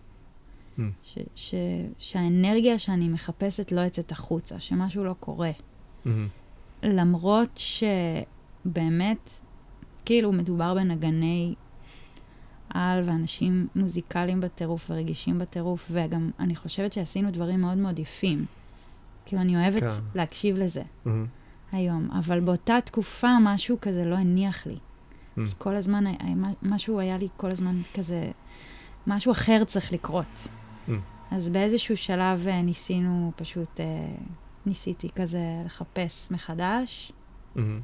Mm. 0.79 0.83
ש, 1.03 1.19
ש, 1.35 1.55
שהאנרגיה 1.99 2.79
שאני 2.79 3.09
מחפשת 3.09 3.73
לא 3.73 3.81
יוצאת 3.81 4.13
החוצה, 4.13 4.61
שמשהו 4.61 5.05
לא 5.05 5.15
קורה. 5.21 5.51
מהמם. 6.05 6.29
למרות 6.83 7.51
שבאמת, 8.65 9.31
כאילו 10.05 10.33
מדובר 10.33 10.75
בנגני 10.75 11.55
על 12.71 13.03
ואנשים 13.05 13.69
מוזיקליים 13.75 14.41
בטירוף 14.41 14.91
ורגישים 14.91 15.39
בטירוף, 15.39 15.91
וגם 15.93 16.31
אני 16.39 16.57
חושבת 16.57 16.93
שעשינו 16.93 17.31
דברים 17.31 17.61
מאוד 17.61 17.79
מאוד 17.79 17.99
יפים. 17.99 18.47
כאילו, 19.27 19.43
אני 19.43 19.57
אוהבת 19.57 19.83
כן. 19.83 19.89
להקשיב 20.15 20.57
לזה 20.57 20.83
מהמם. 21.05 21.27
היום, 21.73 22.11
אבל 22.11 22.41
באותה 22.41 22.79
תקופה 22.85 23.29
משהו 23.41 23.77
כזה 23.81 24.05
לא 24.05 24.15
הניח 24.15 24.67
לי. 24.67 24.77
Mm. 25.39 25.41
אז 25.43 25.55
כל 25.55 25.75
הזמן, 25.77 26.07
היה- 26.07 26.17
היה- 26.21 26.35
משהו 26.63 27.01
היה 27.01 27.19
לי 27.19 27.29
כל 27.37 27.51
הזמן 27.51 27.77
כזה, 27.95 28.31
משהו 29.07 29.33
אחר 29.33 29.65
צריך 29.67 29.93
לקרות. 29.93 30.49
Mm. 30.89 30.93
אז 31.31 31.49
באיזשהו 31.49 31.97
שלב 31.97 32.47
אה, 32.49 32.63
ניסינו 32.63 33.33
פשוט, 33.37 33.81
אה, 33.81 33.85
ניסיתי 34.67 35.09
כזה 35.17 35.41
לחפש 35.65 36.31
מחדש, 36.31 37.13
מהמם. 37.55 37.81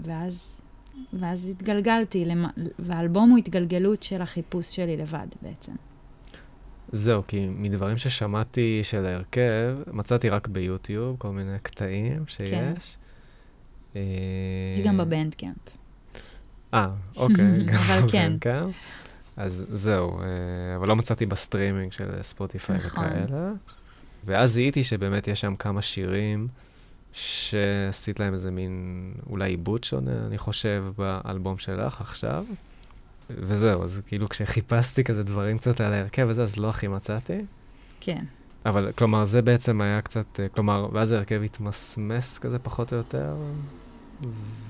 ואז, 0.00 0.60
ואז 1.12 1.46
התגלגלתי. 1.46 2.24
והאלבום 2.78 3.30
הוא 3.30 3.38
התגלגלות 3.38 4.02
של 4.02 4.22
החיפוש 4.22 4.76
שלי 4.76 4.96
לבד 4.96 5.26
בעצם. 5.42 5.72
זהו, 6.92 7.22
כי 7.28 7.46
מדברים 7.48 7.98
ששמעתי 7.98 8.80
של 8.82 9.06
ההרכב, 9.06 9.78
מצאתי 9.92 10.28
רק 10.28 10.48
ביוטיוב 10.48 11.16
כל 11.18 11.30
מיני 11.30 11.56
קטעים 11.62 12.24
שיש. 12.26 12.96
אה, 13.96 14.00
יש 14.78 14.86
גם 14.86 14.96
ב 14.98 15.04
Bandcamp. 15.04 15.56
אה, 16.74 16.90
אוקיי. 17.16 17.66
אבל 17.78 18.08
כן. 18.10 18.28
ב 18.28 18.33
Bandcamp. 18.33 18.74
אז 19.36 19.66
זהו, 19.72 20.20
אה, 20.20 20.26
אבל 20.76 20.88
לא 20.88 20.96
מצאתי 20.96 21.26
בסטרימינג 21.26 21.92
של 21.92 22.22
ספוטיפיי 22.22 22.76
נכון. 22.76 23.04
וכאלה. 23.04 23.52
ואז 24.24 24.52
זיהיתי 24.52 24.84
שבאמת 24.84 25.28
יש 25.28 25.40
שם 25.40 25.56
כמה 25.56 25.82
שירים 25.82 26.48
שעשית 27.12 28.20
להם 28.20 28.34
איזה 28.34 28.50
מין, 28.50 29.14
אולי 29.30 29.50
עיבוד 29.50 29.84
שונה, 29.84 30.26
אני 30.26 30.38
חושב, 30.38 30.84
באלבום 30.98 31.58
שלך 31.58 32.00
עכשיו. 32.00 32.44
וזהו, 33.30 33.84
אז 33.84 34.02
כאילו 34.06 34.28
כשחיפשתי 34.28 35.04
כזה 35.04 35.22
דברים 35.22 35.58
קצת 35.58 35.80
על 35.80 35.92
ההרכב 35.92 36.26
וזה, 36.28 36.42
אז 36.42 36.56
לא 36.56 36.68
הכי 36.68 36.88
מצאתי. 36.88 37.38
כן. 38.00 38.24
אבל 38.66 38.92
כלומר, 38.94 39.24
זה 39.24 39.42
בעצם 39.42 39.80
היה 39.80 40.00
קצת, 40.00 40.40
אה, 40.40 40.48
כלומר, 40.48 40.88
ואז 40.92 41.12
ההרכב 41.12 41.42
התמסמס 41.42 42.38
כזה 42.38 42.58
פחות 42.58 42.92
או 42.92 42.98
יותר, 42.98 43.34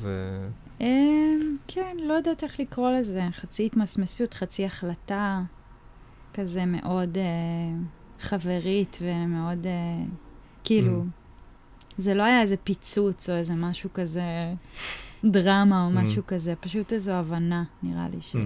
ו... 0.01 0.39
אמ, 0.81 1.57
כן, 1.69 1.97
לא 2.01 2.15
יודעת 2.15 2.43
איך 2.45 2.61
לקרוא 2.61 2.91
לזה. 2.91 3.23
חצי 3.33 3.67
התמסמסות, 3.67 4.35
חצי 4.35 4.65
החלטה 4.67 5.43
כזה 6.35 6.65
מאוד 6.67 7.19
אה, 7.19 7.23
חברית 8.21 8.99
ומאוד, 9.03 9.67
אה, 9.67 10.05
כאילו, 10.65 11.05
זה 11.99 12.15
לא 12.15 12.23
היה 12.23 12.41
איזה 12.43 12.57
פיצוץ 12.57 13.31
או 13.31 13.35
איזה 13.35 13.55
משהו 13.55 13.91
כזה, 13.95 14.23
דרמה 15.25 15.85
או 15.87 15.91
Mm. 15.91 16.03
משהו 16.03 16.23
כזה, 16.27 16.55
פשוט 16.61 16.93
איזו 16.93 17.13
הבנה, 17.13 17.65
נראה 17.83 18.09
לי 18.09 18.21
ש... 18.21 18.37
Mm. 18.37 18.39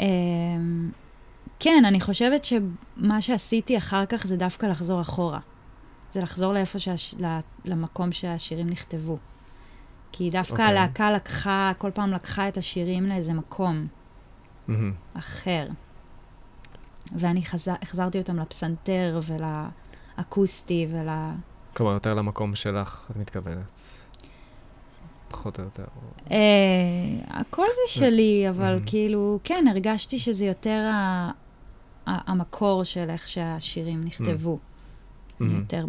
אמ, 0.00 0.90
כן, 1.60 1.82
אני 1.86 2.00
חושבת 2.00 2.44
שמה 2.44 3.20
שעשיתי 3.20 3.78
אחר 3.78 4.06
כך 4.06 4.26
זה 4.26 4.36
דווקא 4.36 4.66
לחזור 4.66 5.00
אחורה. 5.00 5.40
זה 6.12 6.20
לחזור 6.20 6.52
לאיפה 6.52 6.78
שהש... 6.78 7.14
למקום 7.64 8.12
שהשירים 8.12 8.66
נכתבו. 8.68 9.18
כי 10.16 10.30
דווקא 10.30 10.52
אוקיי. 10.52 10.64
הלהקה 10.66 11.12
לקחה, 11.12 11.72
כל 11.78 11.90
פעם 11.94 12.10
לקחה 12.12 12.48
את 12.48 12.56
השירים 12.56 13.06
לאיזה 13.06 13.32
מקום 13.32 13.86
מהמם. 14.68 14.92
אחר. 15.14 15.68
ואני 17.16 17.44
חזר, 17.44 17.74
החזרתי 17.82 18.18
אותם 18.18 18.36
לפסנתר 18.38 19.20
ולאקוסטי 20.18 20.86
ול... 20.90 21.08
כלומר, 21.76 21.92
יותר 21.92 22.14
למקום 22.14 22.54
שלך, 22.54 23.06
את 23.10 23.16
מתכוונת. 23.16 23.80
פחות 25.28 25.58
או 25.58 25.64
יותר. 25.64 25.84
אה, 26.30 26.36
הכל 27.28 27.64
זה 27.66 28.00
שלי, 28.00 28.46
אבל 28.48 28.78
Mhm. 28.84 28.90
כאילו, 28.90 29.38
כן, 29.44 29.64
הרגשתי 29.70 30.18
שזה 30.18 30.46
יותר 30.46 30.90
ה... 30.92 31.30
ה- 32.06 32.30
המקור 32.32 32.84
של 32.84 33.10
איך 33.10 33.28
שהשירים 33.28 34.04
נכתבו. 34.04 34.58
אני 35.40 35.48
מהמם. 35.48 35.60
יותר 35.60 35.86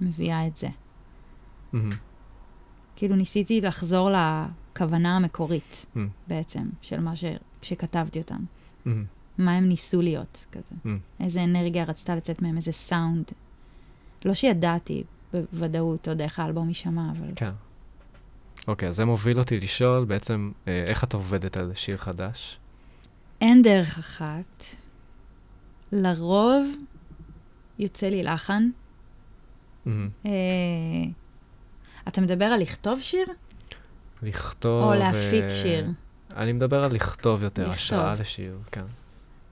מביאה 0.00 0.46
את 0.46 0.56
זה. 0.56 0.68
מהמם. 1.72 1.90
כאילו 2.96 3.16
ניסיתי 3.16 3.60
לחזור 3.60 4.10
לכוונה 4.10 5.16
המקורית 5.16 5.86
Mm. 5.96 5.98
בעצם, 6.28 6.68
של 6.82 7.00
מה 7.00 7.16
ש... 7.16 7.24
שכתבתי 7.62 8.18
אותם. 8.18 8.40
מהמם. 8.84 9.04
מה 9.38 9.52
הם 9.56 9.68
ניסו 9.68 10.02
להיות 10.02 10.46
כזה. 10.52 10.74
Mm. 10.84 10.88
איזה 11.20 11.44
אנרגיה 11.44 11.84
רצתה 11.84 12.16
לצאת 12.16 12.42
מהם, 12.42 12.56
איזה 12.56 12.72
סאונד. 12.72 13.24
לא 14.24 14.34
שידעתי 14.34 15.04
בוודאות 15.32 16.08
עוד 16.08 16.20
איך 16.20 16.38
האלבום 16.38 16.68
יישמע, 16.68 17.10
אבל... 17.10 17.28
כן. 17.36 17.50
אוקיי, 18.68 18.88
אז 18.88 18.96
זה 18.96 19.04
מוביל 19.04 19.38
אותי 19.38 19.60
לשאול 19.60 20.04
בעצם, 20.04 20.52
אה, 20.68 20.84
איך 20.88 21.04
את 21.04 21.14
עובדת 21.14 21.56
על 21.56 21.72
שיר 21.74 21.96
חדש? 21.96 22.58
אין 23.40 23.62
דרך 23.62 23.98
אחת. 23.98 24.64
לרוב 25.92 26.66
יוצא 27.78 28.06
לי 28.08 28.22
לחן. 28.22 28.68
מהמם. 29.86 30.08
אה, 30.26 30.30
אתה 32.08 32.20
מדבר 32.20 32.44
על 32.44 32.60
לכתוב 32.60 33.00
שיר? 33.00 33.26
לכתוב... 34.22 34.84
או 34.84 34.94
להפיק 34.94 35.44
אה, 35.44 35.50
שיר? 35.50 35.86
אני 36.36 36.52
מדבר 36.52 36.84
על 36.84 36.94
לכתוב 36.94 37.42
יותר, 37.42 37.62
לכתוב. 37.62 37.74
השראה 37.74 38.14
לשיר, 38.14 38.58
כן. 38.72 38.84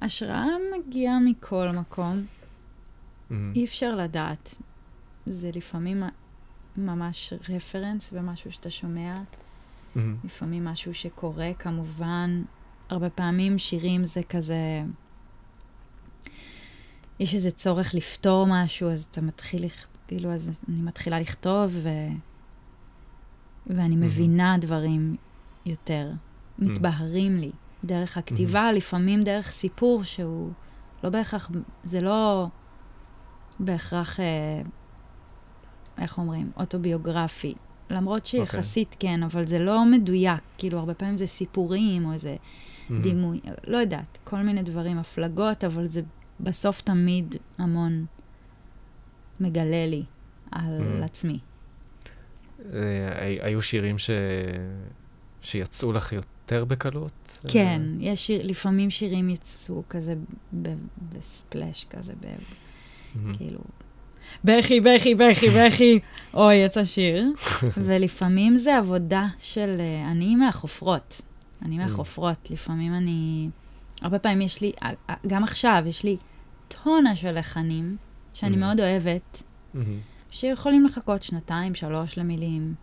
השראה 0.00 0.44
מגיעה 0.78 1.20
מכל 1.20 1.68
מקום. 1.70 2.26
מהמם. 3.30 3.52
אי 3.56 3.64
אפשר 3.64 3.94
לדעת. 3.94 4.56
זה 5.26 5.50
לפעמים 5.54 6.02
ממש 6.76 7.32
רפרנס 7.48 8.10
ומשהו 8.12 8.52
שאתה 8.52 8.70
שומע, 8.70 9.14
מהמם. 9.94 10.16
לפעמים 10.24 10.64
משהו 10.64 10.94
שקורה, 10.94 11.50
כמובן. 11.58 12.42
הרבה 12.88 13.10
פעמים 13.10 13.58
שירים 13.58 14.04
זה 14.04 14.20
כזה... 14.22 14.82
יש 17.18 17.34
איזה 17.34 17.50
צורך 17.50 17.94
לפתור 17.94 18.46
משהו, 18.48 18.90
אז 18.90 19.06
אתה 19.10 19.20
מתחיל, 19.20 19.64
כאילו, 20.08 20.32
אז 20.32 20.60
אני 20.68 20.80
מתחילה 20.80 21.20
לכתוב, 21.20 21.70
ו... 21.82 21.88
ואני. 23.66 23.96
מבינה 23.96 24.56
דברים 24.60 25.16
יותר, 25.66 26.10
מתבהרים 26.58 27.36
לי. 27.36 27.50
דרך 27.84 28.18
הכתיבה, 28.18 28.72
לפעמים 28.72 29.22
דרך 29.22 29.50
סיפור 29.50 30.04
שהוא 30.04 30.50
לא 31.04 31.10
בהכרח, 31.10 31.50
זה 31.84 32.00
לא 32.00 32.46
בהכרח, 33.60 34.20
אה, 34.20 34.24
איך 35.98 36.18
אומרים, 36.18 36.50
אוטוביוגרפי. 36.56 37.54
למרות 37.90 38.26
שיחסית 38.26 38.96
כן, 38.98 39.22
אבל 39.22 39.46
זה 39.46 39.58
לא 39.58 39.84
מדויק. 39.84 40.40
כאילו, 40.58 40.78
הרבה 40.78 40.94
פעמים 40.94 41.16
זה 41.16 41.26
סיפורים 41.26 42.06
או 42.06 42.12
איזה 42.12 42.36
מהמם. 42.90 43.02
דימוי, 43.02 43.40
לא 43.66 43.76
יודעת, 43.76 44.18
כל 44.24 44.42
מיני 44.42 44.62
דברים, 44.62 44.98
הפלגות, 44.98 45.64
אבל 45.64 45.88
זה 45.88 46.02
בסוף 46.40 46.80
תמיד 46.80 47.34
המון 47.58 48.06
מגלה 49.40 49.86
לי 49.86 50.04
על 50.52 50.80
Mm. 51.00 51.04
עצמי. 51.04 51.38
אה, 52.74 52.78
הי- 53.24 53.38
היו 53.42 53.62
שירים 53.62 53.98
ש... 53.98 54.10
שיצאו 55.42 55.92
לך 55.92 56.12
יותר 56.12 56.64
בקלות? 56.64 57.38
כן, 57.48 57.82
יש 57.98 58.26
שיר, 58.26 58.40
לפעמים 58.44 58.90
שירים 58.90 59.30
יצאו 59.30 59.82
כזה 59.88 60.14
בספלאש 61.12 61.86
כזה, 61.90 62.12
ב- 62.20 62.24
אה, 62.26 63.34
כאילו... 63.34 63.58
בכי, 64.44 64.80
בכי, 64.80 65.14
בכי, 65.14 65.46
בכי, 65.50 65.98
אוי, 66.34 66.54
יצא 66.54 66.84
שיר. 66.84 67.24
ולפעמים 67.76 68.56
זה 68.56 68.76
עבודה 68.76 69.26
של... 69.38 69.76
אה, 69.80 70.10
אני 70.10 70.36
מהחופרות. 70.36 71.20
אני 71.62 71.78
מהחופרות. 71.78 72.50
לפעמים 72.50 72.94
אני... 72.94 73.48
הרבה 74.02 74.18
פעמים 74.18 74.40
יש 74.40 74.60
לי, 74.60 74.72
אה, 74.82 74.90
אה, 75.10 75.14
גם 75.26 75.44
עכשיו, 75.44 75.82
יש 75.86 76.04
לי 76.04 76.16
טונה 76.84 77.16
של 77.16 77.38
לחנים, 77.38 77.96
שאני. 78.34 78.56
מאוד 78.56 78.80
אוהבת. 78.80 79.42
שיכולים 80.32 80.84
לחכות 80.84 81.22
שנתיים, 81.22 81.74
שלוש 81.74 82.18
למילים. 82.18 82.74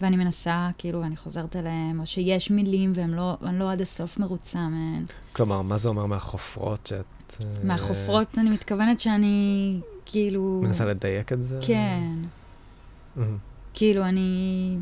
ואני 0.00 0.16
מנסה, 0.16 0.70
כאילו, 0.78 1.00
ואני 1.00 1.16
חוזרת 1.16 1.56
אליהם, 1.56 2.00
או 2.00 2.06
שיש 2.06 2.50
מילים 2.50 2.92
ואני 2.94 3.16
לא, 3.16 3.36
לא 3.52 3.72
עד 3.72 3.80
הסוף 3.80 4.18
מרוצה 4.18 4.68
מהן. 4.68 5.04
כלומר, 5.32 5.62
מה 5.62 5.78
זה 5.78 5.88
אומר 5.88 6.06
מהחופרות 6.06 6.86
שאת... 6.86 7.04
אה, 7.44 7.46
מהחופרות, 7.64 8.38
אני 8.38 8.50
מתכוונת 8.50 9.00
שאני, 9.00 9.80
כאילו... 10.06 10.60
מנסה 10.64 10.84
לדייק 10.84 11.32
את 11.32 11.42
זה? 11.42 11.58
כן. 11.66 12.14
מהמם. 13.16 13.36
כאילו, 13.74 14.04
אני... 14.04 14.78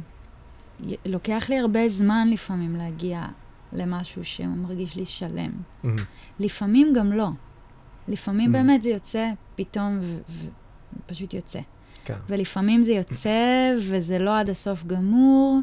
לוקח 1.07 1.47
לי 1.49 1.59
הרבה 1.59 1.89
זמן 1.89 2.29
לפעמים 2.33 2.77
להגיע 2.77 3.27
למשהו 3.73 4.25
שמרגיש 4.25 4.97
לי 4.97 5.07
שלם. 5.07 5.51
מהמם. 5.83 5.97
לפעמים 6.41 6.93
גם 6.97 7.13
לא. 7.13 7.29
לפעמים 8.09 8.51
Mm. 8.51 8.53
באמת 8.53 8.83
זה 8.83 8.91
יוצא 8.91 9.31
פתאום 9.57 10.01
ופשוט 11.07 11.35
יוצא. 11.35 11.61
כן. 12.05 12.15
ולפעמים 12.29 12.83
זה 12.83 12.93
יוצא 12.93 13.73
וזה 13.79 14.19
לא 14.19 14.39
עד 14.39 14.51
הסוף 14.51 14.85
גמור, 14.85 15.61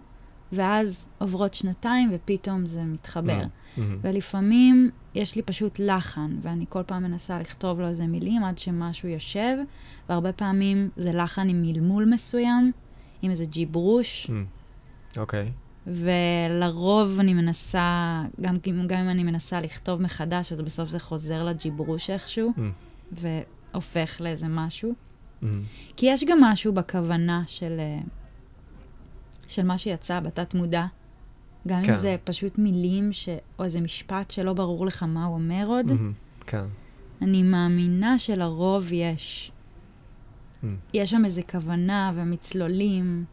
ואז 0.52 1.08
עוברות 1.18 1.54
שנתיים 1.54 2.10
ופתאום 2.14 2.66
זה 2.66 2.84
מתחבר. 2.84 3.42
מהמם. 3.78 3.98
ולפעמים 4.02 4.90
יש 5.16 5.36
לי 5.36 5.42
פשוט 5.42 5.80
לחן, 5.80 6.32
ואני 6.42 6.66
כל 6.70 6.84
פעם 6.84 7.04
מנסה 7.04 7.40
לכתוב 7.40 7.80
לו 7.80 7.88
איזה 7.88 8.08
מילים 8.08 8.44
עד 8.44 8.58
שמשהו 8.58 9.10
יושב, 9.10 9.58
והרבה 10.10 10.32
פעמים 10.32 10.90
זה 10.96 11.12
לחן 11.12 11.50
עם 11.50 11.62
מלמול 11.62 12.06
מסוים, 12.06 12.72
עם 13.22 13.32
איזה 13.32 13.46
ג'יברוש, 13.46 14.30
מהמם. 14.30 14.46
אוקיי. 15.18 15.52
ולרוב 15.88 17.20
אני 17.20 17.34
מנסה, 17.34 18.24
גם, 18.42 18.56
גם 18.88 19.00
אם 19.00 19.10
אני 19.10 19.24
מנסה 19.24 19.62
לכתוב 19.62 20.02
מחדש, 20.02 20.54
אז 20.54 20.62
בסוף 20.62 20.90
זה 20.90 21.00
חוזר 21.00 21.46
לג'יברוש 21.46 22.10
איכשהו, 22.10 22.54
מהמם. 22.58 22.72
והופך 23.12 24.22
לאיזה 24.22 24.48
משהו. 24.50 24.94
מהמם. 25.42 25.64
כי 25.96 26.06
יש 26.06 26.24
גם 26.24 26.42
משהו 26.42 26.74
בכוונה 26.74 27.44
של, 27.48 27.76
אה, 27.80 28.00
של 29.48 29.66
מה 29.66 29.78
שיצא 29.78 30.20
בתת 30.20 30.54
מודע. 30.54 30.86
גם 31.68 31.84
כן. 31.84 31.90
אם 31.90 31.96
זה 31.96 32.16
פשוט 32.24 32.58
מילים, 32.58 33.14
ש... 33.14 33.30
או 33.60 33.64
איזה 33.64 33.82
משפט 33.82 34.32
שלא 34.32 34.54
ברור 34.54 34.86
לך 34.86 35.04
מה 35.04 35.26
הוא 35.26 35.34
אומר 35.34 35.66
עוד, 35.68 35.86
מהמם. 35.86 36.14
כן. 36.48 36.66
אני 37.22 37.44
מאמינה 37.44 38.20
שלרוב 38.20 38.94
יש. 38.94 39.52
מהמם. 40.64 40.76
יש 40.94 41.10
שם 41.10 41.26
איזה 41.26 41.42
כוונה 41.42 42.12
ומצלולים 42.14 43.26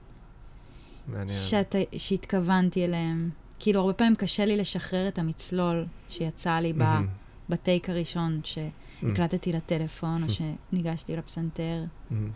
מעניין. 1.09 1.39
שאת, 1.41 1.77
שהתכוונתי 1.97 2.85
אליהם. 2.85 3.31
כאילו, 3.59 3.81
הרבה 3.81 3.93
פעמים 3.93 4.15
קשה 4.15 4.45
לי 4.45 4.57
לשחרר 4.57 5.09
את 5.09 5.19
המצלול 5.19 5.87
שיצא 6.09 6.59
לי 6.59 6.73
מהמם. 6.73 7.07
בטייק 7.49 7.91
הראשון, 7.91 8.41
מהמם. 8.57 8.71
שהקלטתי 9.09 9.53
לטלפון, 9.53 10.23
או 10.23 10.29
שניגשתי 10.29 11.17
לפסנתר, 11.17 11.85
מהמם. 12.11 12.31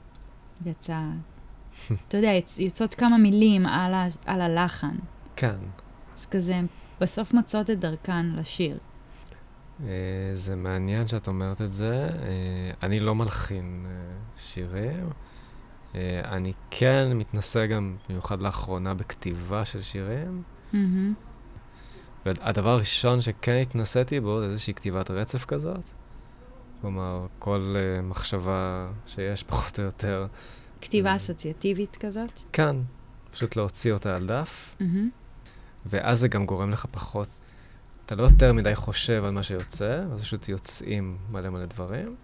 ויצא... 0.62 1.00
אתה 2.08 2.16
יודע, 2.16 2.30
יוצאות 2.58 2.94
כמה 2.94 3.18
מילים 3.18 3.66
על, 3.66 3.94
ה, 3.94 4.07
על 4.26 4.40
הלחן. 4.40 4.96
כן. 5.37 5.57
אז 6.16 6.26
כזה, 6.26 6.61
בסוף 7.00 7.35
מוצאות 7.35 7.70
את 7.70 7.81
דרכן 7.81 8.26
לשיר. 8.26 8.78
אה, 9.83 9.87
זה 10.33 10.57
מעניין 10.57 11.07
שאת 11.07 11.28
אומרת 11.28 11.62
את 11.62 11.72
זה. 11.72 12.09
אה, 12.22 12.70
אני 12.83 13.00
לא 13.00 13.14
מלחין 13.14 13.87
אה, 13.87 13.92
שירים. 14.38 15.11
אה, 15.94 16.20
אני 16.24 16.52
כן 16.70 17.12
מתנסה 17.12 17.66
גם, 17.66 17.96
במיוחד 18.09 18.42
לאחרונה, 18.42 18.94
בכתיבה 18.94 19.64
של 19.64 19.83
שירים. 19.83 20.42
מהמם. 20.72 21.14
והדבר 22.26 22.70
הראשון 22.70 23.20
שכן 23.20 23.59
התנסיתי 23.62 24.20
בו 24.20 24.40
זה 24.40 24.46
איזושהי 24.46 24.74
כתיבת 24.74 25.11
רצף 25.11 25.44
כזאת. 25.44 25.90
כלומר, 26.80 27.26
כל 27.38 27.74
uh, 27.76 28.02
מחשבה 28.02 28.90
שיש, 29.06 29.42
פחות 29.42 29.78
או 29.78 29.84
יותר, 29.84 30.26
כתיבה 30.80 31.16
אסוציאטיבית 31.16 31.96
כזאת. 32.00 32.30
כאן, 32.52 32.82
פשוט 33.30 33.56
להוציא 33.56 33.92
אותה 33.92 34.16
על 34.16 34.26
דף, 34.26 34.76
מהמם. 34.80 35.10
ואז 35.86 36.20
זה 36.20 36.28
גם 36.28 36.46
גורם 36.46 36.70
לך 36.70 36.86
פחות, 36.90 37.28
אתה 38.06 38.14
לא 38.14 38.22
יותר 38.22 38.52
מדי 38.52 38.74
חושב 38.74 39.24
על 39.24 39.30
מה 39.30 39.42
שיוצא, 39.42 40.02
אז 40.12 40.20
פשוט 40.20 40.48
יוצאים 40.48 41.18
מלא 41.30 41.50
מלא 41.50 41.66
דברים. 41.66 42.16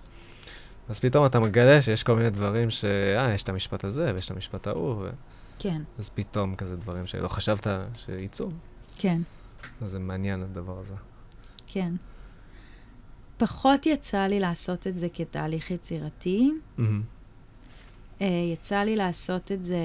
אז 0.88 1.00
פתאום 1.00 1.26
אתה 1.26 1.40
מגלה 1.40 1.82
שיש 1.82 2.02
כל 2.02 2.16
מיני 2.16 2.30
דברים 2.30 2.70
ש... 2.70 2.84
אה, 2.84 3.34
יש 3.34 3.42
את 3.42 3.48
המשפט 3.48 3.84
הזה, 3.84 4.12
ויש 4.14 4.26
את 4.26 4.30
המשפט 4.30 4.66
ההוא, 4.66 4.94
ו... 4.94 5.10
כן, 5.58 5.82
אז 5.98 6.08
פתאום 6.08 6.56
כזה 6.56 6.76
דברים 6.76 7.06
שלא 7.06 7.28
חשבת 7.28 7.66
שיצאו. 7.96 8.50
כן, 8.94 9.20
אז 9.82 9.90
זה 9.90 9.98
מעניין 9.98 10.42
הדבר 10.42 10.78
הזה. 10.78 10.94
כן. 11.66 11.92
פחות 13.36 13.86
יצא 13.86 14.22
לי 14.26 14.40
לעשות 14.40 14.86
את 14.86 14.98
זה 14.98 15.08
כתהליך 15.14 15.70
יצירתי. 15.70 16.50
מהמם. 16.78 17.02
אה, 18.22 18.26
יצא 18.52 18.76
לי 18.80 18.96
לעשות 18.96 19.52
את 19.52 19.64
זה 19.64 19.78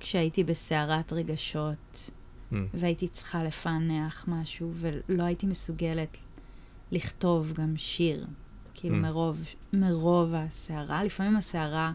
כשהייתי 0.00 0.44
בסערת 0.44 1.12
רגשות, 1.12 2.10
מהמם. 2.50 2.66
והייתי 2.74 3.08
צריכה 3.08 3.44
לפענח 3.44 4.24
משהו, 4.28 4.72
ולא 4.74 5.22
הייתי 5.22 5.46
מסוגלת 5.46 6.18
לכתוב 6.92 7.52
גם 7.52 7.76
שיר. 7.76 8.26
כאילו 8.74 8.94
Mm. 8.96 8.98
מרוב, 8.98 9.38
מרוב 9.72 10.34
הסערה. 10.34 11.04
לפעמים 11.04 11.36
הסערה 11.36 11.92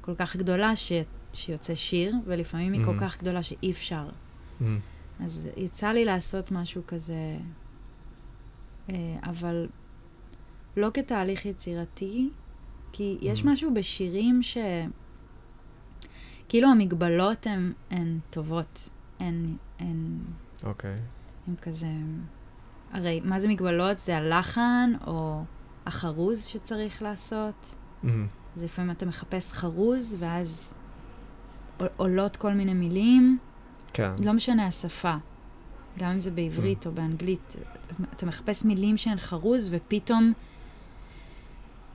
כל 0.00 0.14
כך 0.14 0.36
גדולה 0.36 0.76
ש, 0.76 0.92
שיוצא 1.32 1.74
שיר, 1.74 2.14
ולפעמים 2.24 2.72
היא 2.72 2.84
כל 2.84 2.96
Mm. 2.96 3.00
כך 3.00 3.18
גדולה 3.18 3.42
שאי 3.42 3.70
אפשר. 3.70 4.08
מהמם. 4.60 4.78
אז 5.24 5.48
יצא 5.56 5.88
לי 5.88 6.04
לעשות 6.04 6.52
משהו 6.52 6.82
כזה, 6.86 7.36
אבל 9.22 9.66
לא 10.76 10.90
כתהליך 10.94 11.46
יצירתי, 11.46 12.30
כי 12.92 13.18
יש 13.20 13.42
Mm. 13.42 13.46
משהו 13.48 13.74
בשירים 13.74 14.42
ש... 14.42 14.56
כאילו 16.48 16.68
המגבלות 16.70 17.46
הן, 17.46 17.72
הן 17.90 18.18
טובות, 18.30 18.88
הן, 19.20 19.56
הן, 19.78 20.18
אוקיי. 20.62 20.96
הן 21.48 21.54
כזה... 21.62 21.86
הרי 22.92 23.20
מה 23.24 23.40
זה 23.40 23.48
מגבלות? 23.48 23.98
זה 23.98 24.16
הלחן 24.16 24.92
או 25.06 25.42
החרוז 25.86 26.44
שצריך 26.44 27.02
לעשות. 27.02 27.74
מהמם. 28.02 28.26
אז 28.56 28.62
לפעמים 28.62 28.90
אתה 28.90 29.06
מחפש 29.06 29.52
חרוז, 29.52 30.16
ואז 30.18 30.72
עול- 31.80 31.88
עולות 31.96 32.36
כל 32.36 32.52
מיני 32.52 32.74
מילים. 32.74 33.38
כן. 33.92 34.10
לא 34.24 34.32
משנה 34.32 34.66
השפה, 34.66 35.14
גם 35.98 36.10
אם 36.10 36.20
זה 36.20 36.30
בעברית 36.30 36.86
או 36.86 36.92
באנגלית, 36.92 37.56
אתה 38.16 38.26
מחפש 38.26 38.64
מילים 38.64 38.96
שהן 38.96 39.16
חרוז, 39.18 39.68
ופתאום 39.72 40.32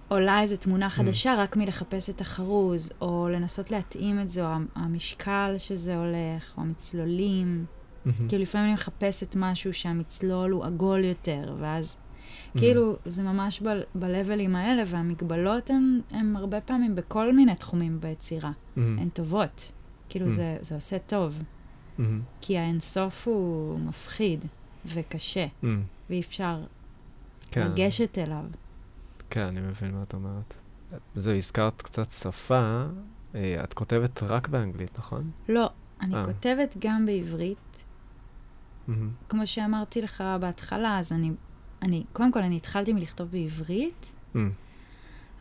עולה 0.07 0.41
איזו 0.41 0.57
תמונה 0.57 0.89
חדשה 0.89 1.35
רק 1.37 1.57
מלחפש 1.57 2.09
את 2.09 2.21
החרוז, 2.21 2.91
או 3.01 3.27
לנסות 3.31 3.71
להתאים 3.71 4.21
את 4.21 4.29
זה, 4.29 4.41
או 4.41 4.51
המ- 4.51 4.65
המשקל 4.75 5.55
שזה 5.57 5.97
הולך, 5.97 6.53
או 6.57 6.61
המצלולים. 6.61 7.65
מהמם. 8.05 8.27
כאילו 8.27 8.41
לפעמים 8.41 8.65
אני 8.67 8.73
מחפשת 8.73 9.35
משהו 9.39 9.73
שהמצלול 9.73 10.51
הוא 10.51 10.65
עגול 10.65 11.03
יותר, 11.05 11.55
ואז 11.59 11.95
מהמם. 11.95 12.59
כאילו 12.59 12.95
זה 13.05 13.23
ממש 13.23 13.61
ב- 13.61 13.81
בלבלים 13.95 14.55
האלה, 14.55 14.83
והמגבלות 14.85 15.69
הן 15.69 16.35
הרבה 16.35 16.61
פעמים 16.61 16.95
בכל 16.95 17.33
מיני 17.33 17.55
תחומים 17.55 17.99
ביצירה. 18.01 18.51
מהמם. 18.75 18.99
הן 18.99 19.09
טובות. 19.09 19.71
כאילו 20.09 20.27
Mm. 20.27 20.29
זה, 20.29 20.57
זה 20.61 20.75
עושה 20.75 20.99
טוב. 20.99 21.43
מהמם. 21.97 22.21
כי 22.41 22.57
האינסוף 22.57 23.27
הוא 23.27 23.79
מפחיד 23.79 24.45
וקשה, 24.85 25.45
מהמם. 25.61 25.83
ואי 26.09 26.19
אפשר 26.19 26.63
כן. 27.51 27.67
לגשת 27.67 28.17
אליו. 28.17 28.45
כן, 29.29 29.45
אני 29.45 29.61
מבין 29.61 29.91
מה 29.91 30.03
את 30.03 30.13
אומרת. 30.13 30.57
זהו, 31.15 31.35
הזכרת 31.35 31.81
קצת 31.81 32.11
שפה. 32.11 32.85
אה, 33.35 33.63
את 33.63 33.73
כותבת 33.73 34.23
רק 34.23 34.47
באנגלית, 34.47 34.97
נכון? 34.97 35.31
לא, 35.49 35.69
אני 36.01 36.15
אה. 36.15 36.25
כותבת 36.25 36.75
גם 36.79 37.05
בעברית. 37.05 37.83
מהמם. 38.87 39.09
כמו 39.29 39.47
שאמרתי 39.47 40.01
לך 40.01 40.23
בהתחלה, 40.39 40.99
אז 40.99 41.11
אני, 41.11 41.31
אני, 41.81 42.03
קודם 42.13 42.31
כל 42.31 42.39
אני 42.39 42.55
התחלתי 42.55 42.93
מלכתוב 42.93 43.31
בעברית, 43.31 44.13
מהמם. 44.33 44.51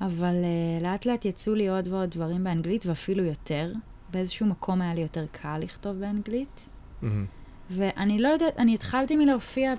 אבל 0.01 0.35
uh, 0.43 0.83
לאט 0.83 1.07
לאט 1.07 1.25
יצאו 1.25 1.55
לי 1.55 1.69
עוד 1.69 1.89
ועוד 1.89 2.11
דברים 2.11 2.45
באנגלית, 2.45 2.87
ואפילו 2.87 3.25
יותר. 3.25 3.73
באיזשהו 4.13 4.47
מקום 4.47 4.81
היה 4.83 4.95
לי 4.95 5.01
יותר 5.01 5.27
קל 5.33 5.59
לכתוב 5.59 5.97
באנגלית. 5.97 6.69
מהמם. 7.03 7.27
ואני 7.71 8.19
לא 8.19 8.29
יודעת, 8.29 8.57
אני 8.59 8.75
התחלתי 8.75 9.17
מלהופיע 9.17 9.75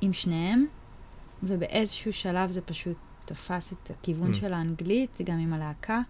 עם 0.00 0.12
שניהם, 0.12 0.66
ובאיזשהו 1.42 2.12
שלב 2.12 2.50
זה 2.50 2.60
פשוט 2.60 2.96
תפס 3.24 3.72
את 3.72 3.90
הכיוון 3.90 4.30
Mm. 4.30 4.34
של 4.34 4.52
האנגלית, 4.52 5.18
גם 5.24 5.38
עם 5.38 5.52
הלהקה, 5.52 6.00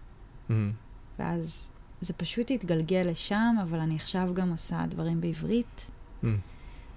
מהמם. 0.49 0.71
ואז 1.19 1.71
זה 2.01 2.13
פשוט 2.13 2.51
התגלגל 2.51 3.07
לשם, 3.09 3.55
אבל 3.63 3.79
אני 3.79 3.95
עכשיו 3.95 4.29
גם 4.33 4.51
עושה 4.51 4.85
דברים 4.89 5.21
בעברית, 5.21 5.91
מהמם. 6.23 6.37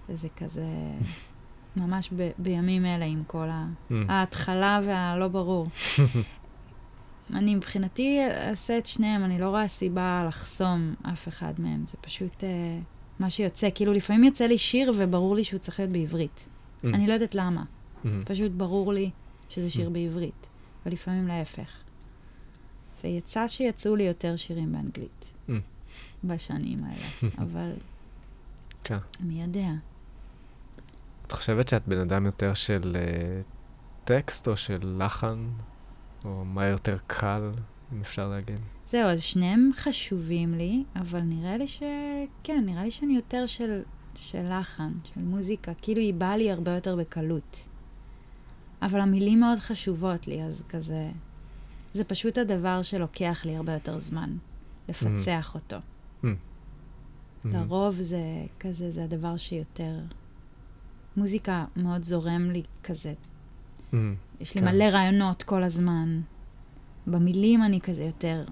וזה 0.08 0.28
כזה 0.36 0.66
ממש 1.76 2.10
ב- 2.16 2.30
בימים 2.38 2.84
אלה 2.86 3.04
עם 3.04 3.22
כל. 3.26 3.46
מהמם. 3.90 4.10
ההתחלה 4.10 4.80
והלא 4.84 5.28
ברור. 5.28 5.68
אני 7.34 7.54
מבחינתי 7.54 8.18
אעשה 8.48 8.78
את 8.78 8.86
שניהם, 8.86 9.24
אני 9.24 9.38
לא 9.40 9.48
רואה 9.48 9.68
סיבה 9.68 10.24
לחסום 10.28 10.94
אף 11.02 11.28
אחד 11.28 11.52
מהם, 11.58 11.84
זה 11.86 11.96
פשוט 12.00 12.44
אה, 12.44 12.48
מה 13.18 13.30
שיוצא. 13.30 13.68
כאילו, 13.74 13.92
לפעמים 13.92 14.24
יוצא 14.24 14.44
לי 14.44 14.58
שיר 14.58 14.92
וברור 14.96 15.34
לי 15.34 15.44
שהוא 15.44 15.58
צריך 15.58 15.80
להיות 15.80 15.92
בעברית. 15.92 16.46
מהמם. 16.82 16.94
אני 16.94 17.06
לא 17.06 17.12
יודעת 17.12 17.34
למה, 17.34 17.64
מהמם. 18.04 18.24
פשוט 18.24 18.52
ברור 18.52 18.92
לי 18.92 19.10
שזה 19.48 19.70
שיר 19.70 19.88
Mm. 19.88 19.90
בעברית, 19.92 20.46
ולפעמים 20.86 21.28
להפך. 21.28 21.70
ויצא 23.04 23.46
שיצאו 23.48 23.96
לי 23.96 24.02
יותר 24.02 24.36
שירים 24.36 24.72
באנגלית 24.72 25.30
Mm. 25.48 25.52
בשנים 26.24 26.84
האלה, 26.84 27.32
אבל 27.44 27.72
כן. 28.84 28.98
מי 29.20 29.42
יודע. 29.42 29.68
את 31.26 31.32
חושבת 31.32 31.68
שאת 31.68 31.82
בן 31.88 31.98
אדם 32.00 32.26
יותר 32.26 32.54
של 32.54 32.96
אה, 33.00 33.40
טקסט 34.04 34.48
או 34.48 34.56
של 34.56 34.96
לחן? 35.04 35.38
או 36.24 36.44
מה 36.44 36.66
יותר 36.66 36.96
קל, 37.06 37.50
אם 37.92 38.00
אפשר 38.00 38.28
להגיד? 38.28 38.58
זהו, 38.86 39.08
אז 39.08 39.22
שניהם 39.22 39.70
חשובים 39.74 40.54
לי, 40.54 40.84
אבל 40.96 41.20
נראה 41.20 41.56
לי 41.56 41.66
ש... 41.66 41.82
כן, 42.42 42.62
נראה 42.66 42.84
לי 42.84 42.90
שאני 42.90 43.16
יותר 43.16 43.46
של, 43.46 43.82
של 44.14 44.58
לחן, 44.60 44.92
של 45.04 45.20
מוזיקה. 45.20 45.72
כאילו 45.74 46.00
היא 46.00 46.14
באה 46.14 46.36
לי 46.36 46.50
הרבה 46.50 46.74
יותר 46.74 46.96
בקלות. 46.96 47.68
אבל 48.82 49.00
המילים 49.00 49.40
מאוד 49.40 49.58
חשובות 49.58 50.28
לי, 50.28 50.42
אז 50.42 50.64
כזה... 50.68 51.10
זה 51.92 52.04
פשוט 52.04 52.38
הדבר 52.38 52.82
שלוקח 52.82 53.42
לי 53.44 53.56
הרבה 53.56 53.72
יותר 53.72 53.98
זמן 53.98 54.36
לפצח 54.88 55.54
אותו. 55.54 55.76
מהמם. 56.22 56.36
לרוב 57.44 57.94
זה 57.94 58.20
כזה, 58.60 58.90
זה 58.90 59.04
הדבר 59.04 59.36
שיותר... 59.36 59.98
מוזיקה 61.16 61.64
מאוד 61.76 62.04
זורם 62.04 62.42
לי 62.50 62.62
כזה. 62.82 63.14
מהמם. 63.92 64.14
יש 64.40 64.54
לי 64.54 64.60
כן. 64.60 64.68
מלא 64.68 64.84
רעיונות 64.84 65.42
כל 65.42 65.62
הזמן. 65.62 66.20
במילים 67.06 67.62
אני 67.62 67.80
כזה 67.80 68.02
יותר 68.04 68.44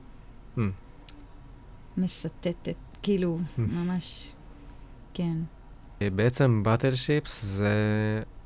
מהמם. 0.57 0.71
מסטטת, 1.97 2.75
כאילו, 3.03 3.39
ממש, 3.59 4.33
כן. 5.15 5.37
אה, 6.03 6.11
בעצם 6.11 6.63
באטל 6.63 6.95
שיפס 6.95 7.45
זה 7.45 7.73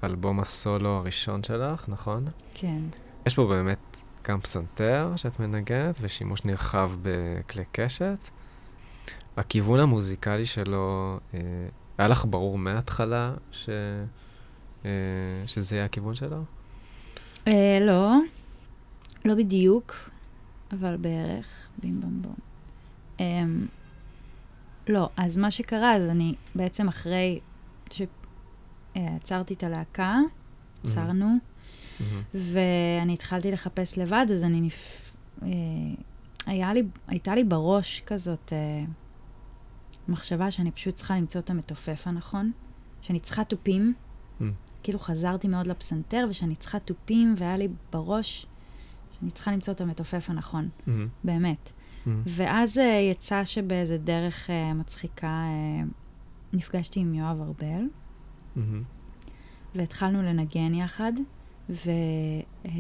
אלבום 0.05 0.41
הסולו 0.41 0.89
הראשון 0.89 1.43
שלך, 1.43 1.89
נכון? 1.89 2.29
כן. 2.55 2.83
יש 3.27 3.35
פה 3.35 3.47
באמת 3.47 4.01
גם 4.29 4.41
פסנתר 4.41 5.13
שאת 5.17 5.41
מנגנת 5.41 5.95
ושימוש 6.01 6.45
נרחב 6.45 6.91
בכלי 7.03 7.65
קשת. 7.73 8.25
הכיוון 9.37 9.81
המוזיקלי 9.81 10.47
שלו, 10.47 11.19
אה, 11.35 11.41
היה 11.99 12.09
לך 12.09 12.25
ברור 12.31 12.59
מההתחלה 12.59 13.35
ש... 13.53 13.69
אה, 14.85 14.91
שזה 15.47 15.77
יהיה 15.77 15.85
הכיוון 15.85 16.15
שלו? 16.15 16.45
אה, 17.51 17.79
לא, 17.81 18.15
לא 19.25 19.35
בדיוק, 19.35 20.11
אבל 20.73 20.97
בערך, 20.97 21.69
בים 21.79 22.01
בם 22.01 22.23
בום. 22.23 22.35
אה, 23.21 23.45
לא, 24.89 25.09
אז 25.17 25.39
מה 25.39 25.51
שקרה, 25.51 25.97
אז 25.97 26.03
אני 26.03 26.35
בעצם 26.55 26.89
אחרי 26.89 27.41
שעצרתי 27.91 29.55
את 29.55 29.63
הלהקה, 29.63 30.19
עצרנו, 30.85 31.27
מהמם. 32.01 32.23
ואני 32.35 33.13
התחלתי 33.13 33.53
לחפש 33.53 33.99
לבד, 33.99 34.27
אז 34.33 34.45
אני 34.45 34.61
נפ... 34.61 35.13
אה, 35.43 35.49
היה 36.47 36.73
לי, 36.73 36.83
הייתה 37.07 37.35
לי 37.35 37.45
בראש 37.45 38.03
כזאת 38.07 38.53
אה, 38.53 38.85
מחשבה 40.09 40.51
שאני 40.51 40.71
פשוט 40.71 40.95
צריכה 40.95 41.17
למצוא 41.17 41.41
את 41.41 41.51
המתופף 41.51 42.07
הנכון, 42.07 42.53
שאני 43.03 43.21
צריכה 43.21 43.45
תופים. 43.45 43.95
Mm. 44.41 44.45
כאילו 44.83 44.99
חזרתי 44.99 45.49
מאוד 45.49 45.67
לפסנתר, 45.67 46.27
ושאני 46.31 46.57
צריכה 46.57 46.79
תופים, 46.79 47.35
והיה 47.37 47.57
לי 47.57 47.69
בראש 47.93 48.47
שאני 49.13 49.31
צריכה 49.31 49.53
למצוא 49.53 49.75
את 49.75 49.81
המתופף 49.81 50.31
הנכון, 50.31 50.69
מהמם. 50.87 51.09
באמת. 51.25 51.73
מהמם. 52.07 52.23
ואז 52.27 52.79
uh, 52.79 52.81
יצא 52.81 53.45
שבאיזה 53.45 53.99
דרך 53.99 54.51
uh, 54.51 54.75
מצחיקה 54.75 55.45
uh, 55.45 56.57
נפגשתי 56.57 57.01
עם 57.01 57.15
יואב 57.15 57.41
ארבל, 57.41 57.85
מהמם. 58.57 58.83
והתחלנו 59.75 60.23
לנגן 60.23 60.75
יחד, 60.75 61.13
ו... 61.71 61.91
אה, 62.67 62.71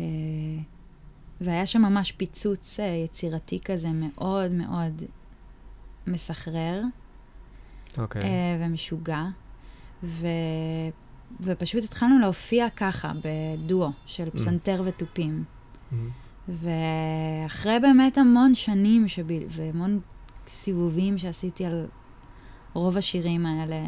והיה 1.41 1.67
שם 1.67 1.83
ממש 1.83 2.13
פיצוץ 2.13 2.81
אה, 2.81 2.87
יצירתי 2.87 3.61
כזה 3.65 3.89
מאוד 3.93 4.51
מאוד 4.51 5.03
מסחרר 6.07 6.83
אוקיי. 7.99 8.23
אה, 8.23 8.29
ומשוגע, 8.61 9.25
ו... 10.03 10.27
ופשוט 11.41 11.85
התחלנו 11.85 12.19
להופיע 12.19 12.71
ככה, 12.71 13.13
בדואו 13.25 13.91
של 14.07 14.31
פסנתר 14.31 14.83
ותופים. 14.85 15.45
מהמם. 15.93 16.11
ואחרי 16.49 17.79
באמת 17.81 18.19
המון 18.19 18.55
שנים 18.55 19.09
שב... 19.09 19.27
והמון 19.49 20.01
סיבובים 20.49 21.19
שעשיתי 21.19 21.65
על 21.65 21.87
רוב 22.73 22.97
השירים 22.97 23.47
האלה, 23.47 23.87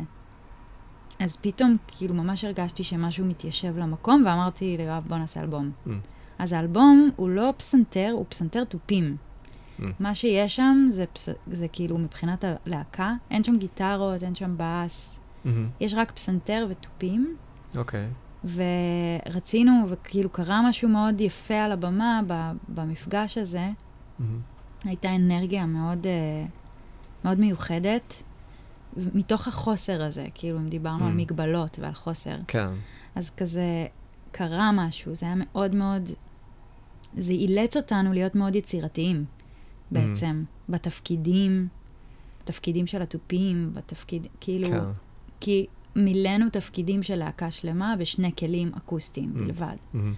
אז 1.18 1.36
פתאום 1.36 1.76
כאילו 1.88 2.14
ממש 2.14 2.44
הרגשתי 2.44 2.84
שמשהו 2.84 3.24
מתיישב 3.24 3.78
למקום, 3.78 4.22
ואמרתי 4.26 4.76
ליואב, 4.76 5.04
בוא 5.08 5.16
נעשה 5.16 5.40
אלבום. 5.40 5.70
Mm. 5.86 5.90
אז 6.38 6.52
האלבום 6.52 7.10
הוא 7.16 7.28
לא 7.28 7.52
פסנתר, 7.56 8.10
הוא 8.12 8.26
פסנתר 8.28 8.64
תופים. 8.64 9.16
Mm. 9.16 9.82
מה 10.00 10.14
שיש 10.14 10.56
שם 10.56 10.86
זה, 10.88 11.04
פס... 11.12 11.28
זה 11.46 11.68
כאילו 11.68 11.98
מבחינת 11.98 12.44
הלהקה, 12.44 13.14
אין 13.30 13.44
שם 13.44 13.56
גיטרות, 13.56 14.22
אין 14.22 14.34
שם 14.34 14.54
בס, 14.56 15.20
מהמם. 15.44 15.68
יש 15.80 15.94
רק 15.94 16.10
פסנתר 16.10 16.66
ותופים. 16.70 17.36
אוקיי. 17.76 18.08
ורצינו, 18.44 19.84
וכאילו 19.88 20.30
קרה 20.30 20.68
משהו 20.68 20.88
מאוד 20.88 21.20
יפה 21.20 21.54
על 21.54 21.72
הבמה 21.72 22.20
ב- 22.26 22.52
במפגש 22.68 23.38
הזה. 23.38 23.68
מהמם. 24.18 24.40
הייתה 24.84 25.14
אנרגיה 25.16 25.66
מאוד, 25.66 26.06
אה, 26.06 26.44
מאוד 27.24 27.40
מיוחדת, 27.40 28.22
מתוך 28.96 29.48
החוסר 29.48 30.02
הזה, 30.02 30.26
כאילו, 30.34 30.58
אם 30.58 30.68
דיברנו 30.68 31.04
Mm. 31.04 31.08
על 31.08 31.14
מגבלות 31.14 31.78
ועל 31.78 31.92
חוסר. 31.92 32.36
כן. 32.46 32.68
אז 33.14 33.30
כזה 33.30 33.86
קרה 34.32 34.70
משהו, 34.72 35.14
זה 35.14 35.26
היה 35.26 35.34
מאוד 35.38 35.74
מאוד, 35.74 36.10
זה 37.16 37.32
אילץ 37.32 37.76
אותנו 37.76 38.12
להיות 38.12 38.34
מאוד 38.34 38.56
יצירתיים, 38.56 39.24
בעצם, 39.90 40.44
בתפקידים, 40.68 41.68
בתפקידים 42.44 42.86
של 42.86 43.02
התופים, 43.02 43.70
בתפקיד, 43.74 44.26
כאילו, 44.40 44.68
כן. 44.68 44.84
כי 45.44 45.66
מילאנו 45.96 46.50
תפקידים 46.50 47.02
של 47.02 47.14
להקה 47.16 47.50
שלמה 47.50 47.94
בשני 47.98 48.30
כלים 48.38 48.70
אקוסטיים 48.76 49.32
Mm. 49.34 49.38
בלבד. 49.38 49.76
מהמם. 49.92 50.14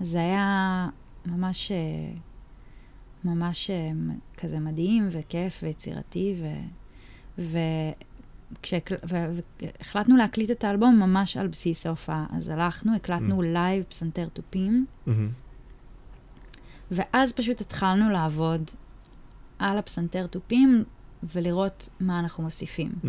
אז 0.00 0.08
זה 0.08 0.18
היה 0.18 0.88
ממש, 1.26 1.72
אה, 1.72 1.76
ממש 3.24 3.70
אה, 3.70 3.88
כזה 4.36 4.58
מדהים 4.58 5.08
וכיף 5.12 5.60
ויצירתי, 5.62 6.34
ו... 6.40 6.46
ו... 7.38 7.58
והחלטנו 9.02 10.16
להקליט 10.16 10.50
את 10.50 10.64
האלבום 10.64 10.98
ממש 11.00 11.36
על 11.36 11.46
בסיס 11.48 11.86
ההופעה. 11.86 12.26
אז 12.30 12.48
הלכנו, 12.48 12.96
הקלטנו 12.96 13.40
Mm. 13.40 13.44
live 13.44 13.84
פסנתר 13.88 14.28
תופים, 14.32 14.86
Mm-hmm. 15.06 15.28
ואז 16.90 17.32
פשוט 17.32 17.60
התחלנו 17.60 18.10
לעבוד 18.10 18.70
על 19.58 19.78
הפסנתר 19.78 20.26
תופים 20.26 20.84
ולראות 21.22 21.88
מה 22.00 22.20
אנחנו 22.20 22.42
מוסיפים. 22.44 22.92
Mm. 23.04 23.06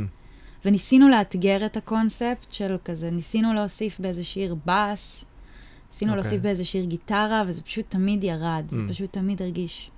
וניסינו 0.66 1.10
לאתגר 1.10 1.66
את 1.66 1.78
הקונספט 1.78 2.52
של 2.52 2.78
כזה, 2.86 3.12
ניסינו 3.12 3.54
להוסיף 3.54 4.00
באיזה 4.00 4.24
שיר 4.24 4.56
בס, 4.66 5.26
ניסינו 5.92 6.12
אוקיי. 6.12 6.24
להוסיף 6.24 6.42
באיזה 6.42 6.66
שיר 6.66 6.86
גיטרה, 6.86 7.44
וזה 7.48 7.62
פשוט 7.62 7.86
תמיד 7.90 8.24
ירד, 8.24 8.64
זה 8.70 8.78
Mm. 8.86 8.90
פשוט 8.90 9.14
תמיד 9.14 9.42
הרגיש 9.42 9.92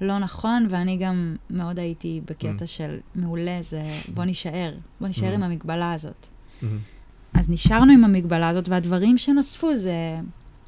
לא 0.00 0.18
נכון, 0.18 0.66
ואני 0.70 0.96
גם 0.96 1.36
מאוד 1.50 1.78
הייתי 1.78 2.20
בקטע 2.24 2.64
Mm. 2.64 2.66
של 2.66 2.98
מעולה, 3.14 3.58
זה 3.62 3.82
בוא 4.14 4.24
נישאר, 4.24 4.74
בוא 5.00 5.08
נישאר 5.08 5.30
Mm. 5.30 5.34
עם 5.34 5.42
המגבלה 5.42 5.92
הזאת. 5.92 6.26
מהמם. 6.62 6.78
אז 7.34 7.50
נשארנו 7.50 7.92
עם 7.92 8.04
המגבלה 8.04 8.48
הזאת, 8.48 8.68
והדברים 8.68 9.18
שנוספו 9.18 9.76
זה 9.76 10.18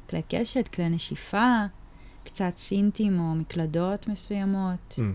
כלי 0.09 0.21
קשת, 0.29 0.67
כלי 0.67 0.89
נשיפה, 0.89 1.55
קצת 2.23 2.51
סינטים 2.57 3.19
או 3.19 3.35
מקלדות 3.35 4.07
מסוימות. 4.07 4.95
מהמם. 4.97 5.13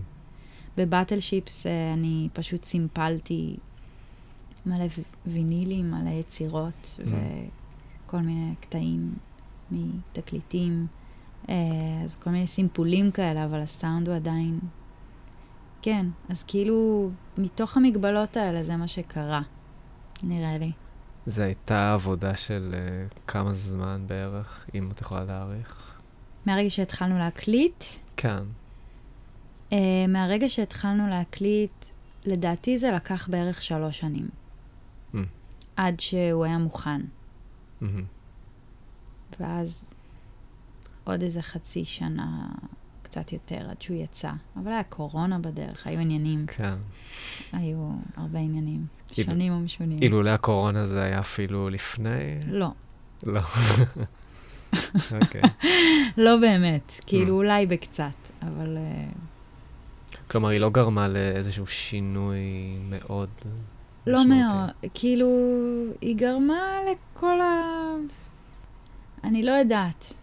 בבטל 0.77 1.19
שיפס 1.19 1.67
אה, 1.67 1.93
אני 1.93 2.29
פשוט 2.33 2.63
סימפלתי 2.63 3.55
מלא 4.65 4.85
וינילים, 5.25 5.91
מלא 5.91 6.09
יצירות 6.09 6.99
וכל 8.05 8.17
מיני 8.17 8.53
קטעים 8.61 9.13
מתקליטים. 9.71 10.87
אה, 11.49 11.55
אז 12.05 12.15
כל 12.15 12.29
מיני 12.29 12.47
סימפולים 12.47 13.11
כאלה, 13.11 13.45
אבל 13.45 13.61
הסאונד 13.61 14.07
הוא 14.07 14.15
עדיין... 14.15 14.59
כן, 15.81 16.05
אז 16.29 16.43
כאילו, 16.43 17.09
מתוך 17.37 17.77
המגבלות 17.77 18.37
האלה 18.37 18.63
זה 18.63 18.75
מה 18.75 18.87
שקרה, 18.87 19.41
נראה 20.23 20.57
לי. 20.57 20.71
זה 21.25 21.43
הייתה 21.43 21.93
עבודה 21.93 22.35
של 22.35 22.75
uh, 22.75 23.19
כמה 23.27 23.53
זמן 23.53 24.03
בערך, 24.07 24.65
אם 24.75 24.89
את 24.91 25.01
יכולה 25.01 25.23
להעריך? 25.23 25.99
מהרגע 26.45 26.69
שהתחלנו 26.69 27.19
להקליט, 27.19 27.83
כן. 28.17 28.43
uh, 29.69 29.73
מהרגע 30.07 30.49
שהתחלנו 30.49 31.09
להקליט, 31.09 31.85
לדעתי 32.25 32.77
זה 32.77 32.91
לקח 32.91 33.27
בערך 33.27 33.61
שלוש 33.61 33.99
שנים, 33.99 34.27
Mm. 34.27 34.44
עד 35.75 35.99
שהוא 35.99 36.45
היה 36.45 36.57
מוכן. 36.57 37.01
ואז 39.39 39.85
עוד 41.03 41.21
איזה 41.21 41.41
חצי 41.41 41.85
שנה, 41.85 42.47
קצת 43.03 43.33
יותר, 43.33 43.69
עד 43.69 43.81
שהוא 43.81 43.97
יצא. 43.97 44.31
אבל 44.57 44.71
היה 44.71 44.83
קורונה 44.83 45.39
בדרך, 45.39 45.87
היו 45.87 45.99
עניינים, 45.99 46.45
כן. 46.47 46.75
היו 47.53 47.89
הרבה 48.17 48.39
עניינים, 48.39 48.85
כאילו- 49.07 49.27
שונים 49.31 49.53
ומשונים. 49.53 50.01
אילולא 50.01 50.29
הקורונה 50.29 50.85
זה 50.85 51.03
היה 51.03 51.19
אפילו 51.19 51.69
לפני? 51.69 52.39
לא, 52.47 52.69
לא. 53.23 53.41
אוקיי. 55.21 55.41
לא 56.17 56.37
באמת, 56.41 56.91
כאילו. 57.07 57.35
אולי 57.35 57.65
בקצת, 57.65 58.11
אבל 58.41 58.77
אה, 58.77 59.05
כלומר, 60.27 60.49
היא 60.49 60.59
לא 60.59 60.69
גרמה 60.69 61.07
לאיזשהו 61.07 61.67
שינוי 61.67 62.39
מאוד 62.89 63.29
לא. 64.07 64.25
מאוד. 64.25 64.69
כאילו, 64.93 65.27
היא 66.01 66.15
גרמה 66.15 66.77
לכל 66.91 67.41
ה... 67.41 67.61
אני 69.23 69.43
לא 69.43 69.51
יודעת. 69.51 70.13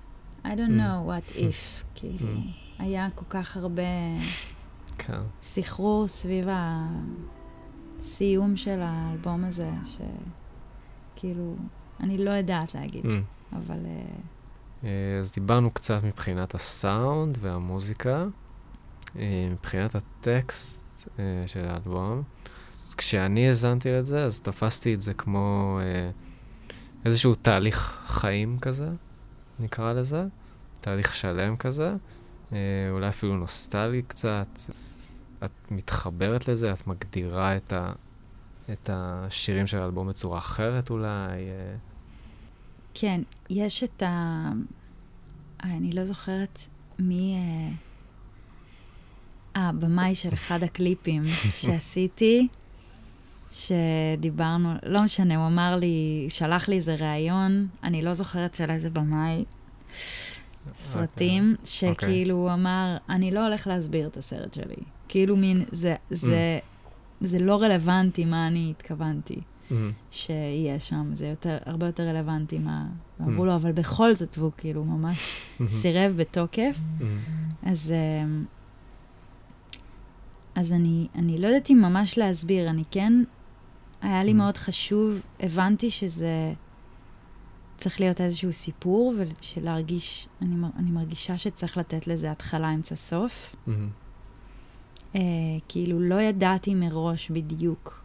I 0.44 0.48
don't 0.48 0.48
Mm. 0.48 0.80
know 0.80 1.08
what 1.08 1.36
if, 1.36 1.82
כאילו. 1.94 2.26
Mm. 2.34 2.38
היה 2.78 3.08
כל 3.14 3.24
כך 3.30 3.56
הרבה 3.56 3.82
כן. 4.98 5.20
סחרור 5.42 6.08
סביב 6.08 6.46
הסיום 7.98 8.56
של 8.56 8.78
האלבום 8.82 9.44
הזה, 9.44 9.70
שכאילו, 11.14 11.54
אני 12.00 12.18
לא 12.24 12.30
יודעת 12.30 12.74
להגיד, 12.74 13.04
Mm. 13.04 13.08
אבל 13.56 13.78
אה, 13.86 14.02
אה, 14.84 14.90
אז 15.20 15.32
דיברנו 15.32 15.70
קצת 15.70 16.02
מבחינת 16.04 16.54
הסאונד 16.54 17.38
והמוזיקה, 17.40 18.24
אה, 19.16 19.48
מבחינת 19.52 19.94
הטקסט 19.94 21.08
של 21.46 21.64
האלבום. 21.68 22.22
אז 22.92 22.96
כשאני 22.96 23.48
האזנתי 23.48 23.98
את 23.98 24.07
זה, 24.07 24.24
אז 24.24 24.40
תפסתי 24.40 24.94
את 24.94 25.00
זה 25.00 25.14
כמו 25.14 25.78
אה, 25.83 26.11
איזשהו 27.05 27.35
תהליך 27.35 28.02
חיים 28.05 28.59
כזה, 28.59 28.88
נקרא 29.61 29.92
לזה, 29.92 30.24
תהליך 30.81 31.16
שלם 31.16 31.57
כזה, 31.57 31.94
אה, 32.52 32.59
אולי 32.90 33.09
אפילו 33.09 33.37
נוסטלגי 33.37 34.02
קצת. 34.02 34.61
את 35.44 35.50
מתחברת 35.70 36.48
לזה, 36.48 36.72
את 36.72 36.87
מגדירה 36.87 37.57
את, 37.57 37.72
ה, 37.72 37.92
את 38.72 38.90
השירים 38.92 39.66
של 39.66 39.78
האלבום 39.78 40.09
בצורה 40.09 40.38
אחרת 40.38 40.90
אולי. 40.90 41.28
אה, 41.28 41.74
כן, 42.94 43.20
יש 43.50 43.85
את 43.85 44.02
ה... 44.02 44.50
אני 45.62 45.92
לא 45.92 46.05
זוכרת 46.05 46.59
מי... 46.98 47.37
אה, 47.37 47.72
הבמאי 49.55 50.14
של 50.14 50.35
אחד 50.35 50.62
הקליפים 50.62 51.22
שעשיתי, 51.61 52.48
שדיברנו, 53.52 54.74
לא 54.86 55.02
משנה, 55.02 55.36
הוא 55.36 55.46
אמר 55.46 55.76
לי, 55.76 56.26
שלח 56.28 56.68
לי 56.68 56.76
איזה 56.76 56.94
ראיון, 56.94 57.66
אני 57.84 58.02
לא 58.02 58.14
זוכרת 58.14 58.54
של 58.54 58.70
איזה 58.70 58.90
במאי, 58.90 59.44
סרטים, 60.74 61.54
שכאילו 61.64 62.34
הוא 62.34 62.52
אמר, 62.52 62.96
אני 63.08 63.30
לא 63.30 63.46
הולך 63.46 63.66
להסביר 63.66 64.06
את 64.06 64.16
הסרט 64.16 64.54
שלי. 64.54 64.76
כאילו 65.08 65.36
מין, 65.36 65.64
זה, 65.72 65.94
זה, 66.10 66.58
זה 67.20 67.38
לא 67.38 67.62
רלוונטי 67.62 68.24
מה 68.24 68.46
אני 68.46 68.72
התכוונתי. 68.76 69.40
מהמם. 69.70 69.92
שיהיה 70.10 70.80
שם, 70.80 71.10
זה 71.12 71.26
יותר, 71.26 71.58
הרבה 71.66 71.86
יותר 71.86 72.02
רלוונטי 72.02 72.58
מה... 72.58 72.86
Mm. 72.86 73.22
אמרו 73.22 73.44
לו, 73.44 73.54
אבל 73.54 73.72
בכל 73.72 74.14
זאת, 74.14 74.38
והוא 74.38 74.50
כאילו 74.56 74.84
ממש 74.84 75.40
סירב 75.66 76.12
בתוקף. 76.16 76.76
מהמם. 77.00 77.18
אז, 77.62 77.92
אמ, 77.92 78.44
אז 80.54 80.72
אני, 80.72 81.06
אני 81.14 81.38
לא 81.38 81.46
יודעת 81.46 81.70
אם 81.70 81.78
ממש 81.82 82.18
להסביר, 82.18 82.70
אני 82.70 82.82
כן, 82.90 83.12
היה 84.02 84.24
לי 84.24 84.30
Mm. 84.30 84.34
מאוד 84.34 84.56
חשוב, 84.56 85.20
הבנתי 85.40 85.90
שזה 85.90 86.52
צריך 87.76 88.00
להיות 88.00 88.20
איזשהו 88.20 88.52
סיפור, 88.52 89.14
ושלהרגיש, 89.16 90.28
אני, 90.42 90.66
אני 90.76 90.90
מרגישה 90.90 91.38
שצריך 91.38 91.76
לתת 91.78 92.06
לזה 92.06 92.30
התחלה, 92.30 92.74
אמצע, 92.74 92.94
סוף. 92.94 93.56
אה, 95.14 95.20
כאילו, 95.68 96.00
לא 96.00 96.20
ידעתי 96.20 96.74
מראש 96.74 97.30
בדיוק 97.30 98.04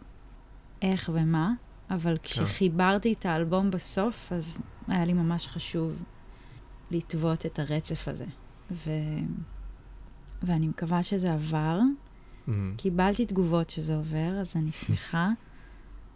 איך 0.82 1.10
ומה, 1.12 1.52
אבל 1.90 2.16
כשחיברתי 2.22 3.12
את 3.12 3.26
האלבום 3.26 3.70
בסוף, 3.70 4.32
אז 4.32 4.60
היה 4.88 5.04
לי 5.04 5.12
ממש 5.12 5.46
חשוב 5.46 5.92
לטוות 6.90 7.46
את 7.46 7.58
הרצף 7.58 8.08
הזה. 8.08 8.26
ו... 8.70 8.90
ואני 10.42 10.68
מקווה 10.68 11.02
שזה 11.02 11.32
עבר. 11.32 11.80
מהמם. 12.46 12.74
קיבלתי 12.76 13.26
תגובות 13.26 13.70
שזה 13.70 13.96
עובר, 13.96 14.40
אז 14.40 14.52
אני 14.56 14.72
שמחה. 14.72 15.30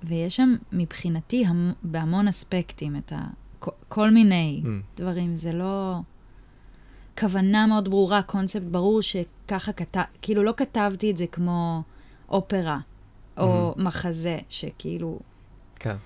ויש 0.04 0.36
שם 0.36 0.54
מבחינתי 0.72 1.46
המ... 1.46 1.72
בהמון 1.82 2.28
אספקטים 2.28 2.96
את 2.96 3.12
ה... 3.12 3.18
כל- 3.58 3.70
כל 3.88 4.10
מיני 4.10 4.60
מהמם. 4.64 4.80
דברים, 4.96 5.36
זה 5.36 5.52
לא... 5.52 5.96
כוונה 7.20 7.66
מאוד 7.66 7.88
ברורה, 7.88 8.22
קונספט 8.22 8.62
ברור 8.62 9.02
שככה 9.02 9.72
כתב... 9.72 10.00
כאילו 10.22 10.42
לא 10.42 10.54
כתבתי 10.56 11.10
את 11.10 11.16
זה 11.16 11.26
כמו 11.26 11.82
אופרה 12.28 12.78
או 13.38 13.74
מחזה, 13.76 14.38
שכאילו... 14.48 15.18
כן. 15.76 15.96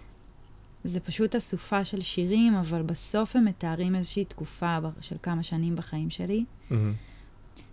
זה 0.85 1.01
פשוט 1.01 1.37
אסופה 1.37 1.85
של 1.85 2.01
שירים, 2.01 2.55
אבל 2.55 2.83
בסוף 2.83 3.37
הם 3.37 3.45
מתארים 3.45 3.95
איזושהי 3.95 4.25
תקופה 4.25 4.79
של 5.01 5.17
כמה 5.23 5.43
שנים 5.43 5.77
בחיים 5.77 6.11
שלי. 6.11 6.45
מהמם. 6.71 6.93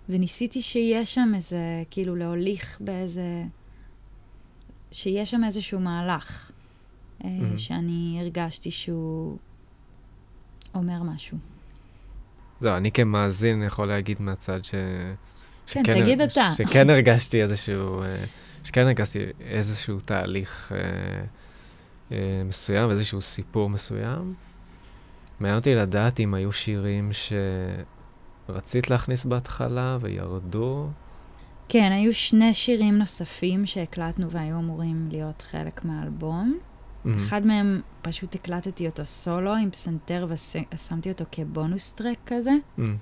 וניסיתי 0.10 0.62
שיהיה 0.62 1.06
שם 1.06 1.32
איזה, 1.36 1.84
כאילו 1.92 2.16
להוליך 2.16 2.78
באיזה... 2.82 3.44
שיהיה 4.94 5.26
שם 5.26 5.44
איזשהו 5.44 5.80
מהלך, 5.80 6.52
אה. 7.24 7.30
שאני 7.56 8.18
הרגשתי 8.22 8.72
שהוא 8.72 9.38
אומר 10.76 11.04
משהו. 11.04 11.38
זהו, 12.62 12.78
אני 12.78 12.92
כמאזין 12.92 13.64
יכול 13.64 13.88
להגיד 13.88 14.22
מהצד 14.22 14.64
ש... 14.64 14.76
כן, 15.68 15.84
תגיד 15.84 16.22
הר- 16.22 16.28
אתה. 16.28 16.50
שכן 16.58 16.90
הרגשתי 16.90 17.42
איזשהו... 17.42 18.04
אה, 18.04 18.24
שכן 18.64 18.82
הרגשתי 18.86 19.20
איזשהו 19.42 20.00
תהליך 20.00 20.72
אה, 20.76 21.24
אה, 22.12 22.42
מסוים, 22.46 22.90
איזשהו 22.90 23.22
סיפור 23.22 23.70
מסוים. 23.70 24.34
מעניין 25.40 25.58
אותי 25.60 25.76
לדעת 25.76 26.20
אם 26.20 26.34
היו 26.34 26.52
שירים 26.52 27.12
שרצית 28.48 28.90
להכניס 28.90 29.26
בהתחלה 29.26 29.98
וירדו. 30.02 30.90
כן, 31.70 31.92
היו 31.92 32.14
שני 32.14 32.54
שירים 32.54 32.98
נוספים 32.98 33.66
שהקלטנו 33.66 34.30
והיו 34.30 34.60
אמורים 34.60 35.08
להיות 35.12 35.42
חלק 35.42 35.86
מהאלבום. 35.86 36.60
Mm-hmm. 37.06 37.18
אחד 37.18 37.48
מהם, 37.48 37.82
פשוט 38.02 38.36
הקלטתי 38.36 38.88
אותו 38.88 39.06
סולו 39.06 39.54
עם 39.54 39.72
פסנתר 39.72 40.28
ושמתי 40.30 41.10
אותו 41.10 41.26
כ 41.32 41.49
bonus 41.49 41.92
track 41.92 42.18
כזה, 42.26 42.52
Mm-hmm. 42.78 42.98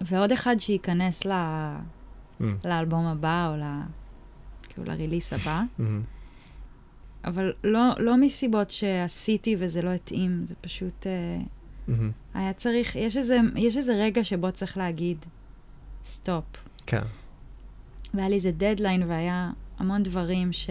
ועוד 0.00 0.32
אחד 0.32 0.56
שייכנס 0.58 1.26
ל... 1.26 1.32
Mm-hmm. 2.40 2.56
לאלבום 2.64 3.06
הבא 3.06 3.48
או 3.52 3.56
ל... 3.56 3.62
כאילו 4.68 4.84
ל 4.84 4.90
release 4.90 5.32
הבא. 5.32 5.62
Mm-hmm. 5.78 6.02
אבל 7.24 7.52
לא, 7.64 7.80
לא 7.98 8.16
מסיבות 8.16 8.70
שעשיתי 8.70 9.56
וזה 9.58 9.82
לא 9.82 9.90
התאים, 9.90 10.40
זה 10.44 10.54
פשוט 10.60 11.06
Mm-hmm. 11.88 12.10
היה 12.34 12.52
צריך, 12.52 12.96
יש 12.96 13.16
איזה, 13.16 13.38
יש 13.56 13.76
איזה 13.76 13.94
רגע 13.94 14.24
שבו 14.24 14.52
צריך 14.52 14.76
להגיד, 14.76 15.24
סטופ. 16.04 16.44
כן. 16.86 17.02
והיה 18.14 18.28
לי 18.28 18.34
איזה 18.34 18.52
דדליין 18.52 19.02
והיה 19.02 19.50
המון 19.78 20.02
דברים 20.02 20.52
ש, 20.52 20.70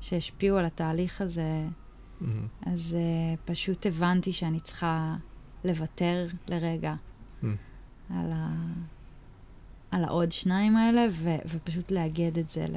שהשפיעו 0.00 0.58
על 0.58 0.64
התהליך 0.64 1.20
הזה, 1.20 1.64
מהמם. 2.20 2.46
אז 2.66 2.96
uh, 2.96 3.40
פשוט 3.44 3.86
הבנתי 3.86 4.32
שאני 4.32 4.60
צריכה 4.60 5.16
לוותר 5.64 6.26
לרגע 6.48 6.94
Mm. 7.42 7.46
על, 8.14 8.32
ה, 8.32 8.48
על 9.90 10.04
העוד 10.04 10.32
שניים 10.32 10.76
האלה, 10.76 11.06
ו, 11.10 11.30
ופשוט 11.48 11.90
לאגד 11.90 12.38
את 12.38 12.50
זה 12.50 12.64
ל, 12.68 12.76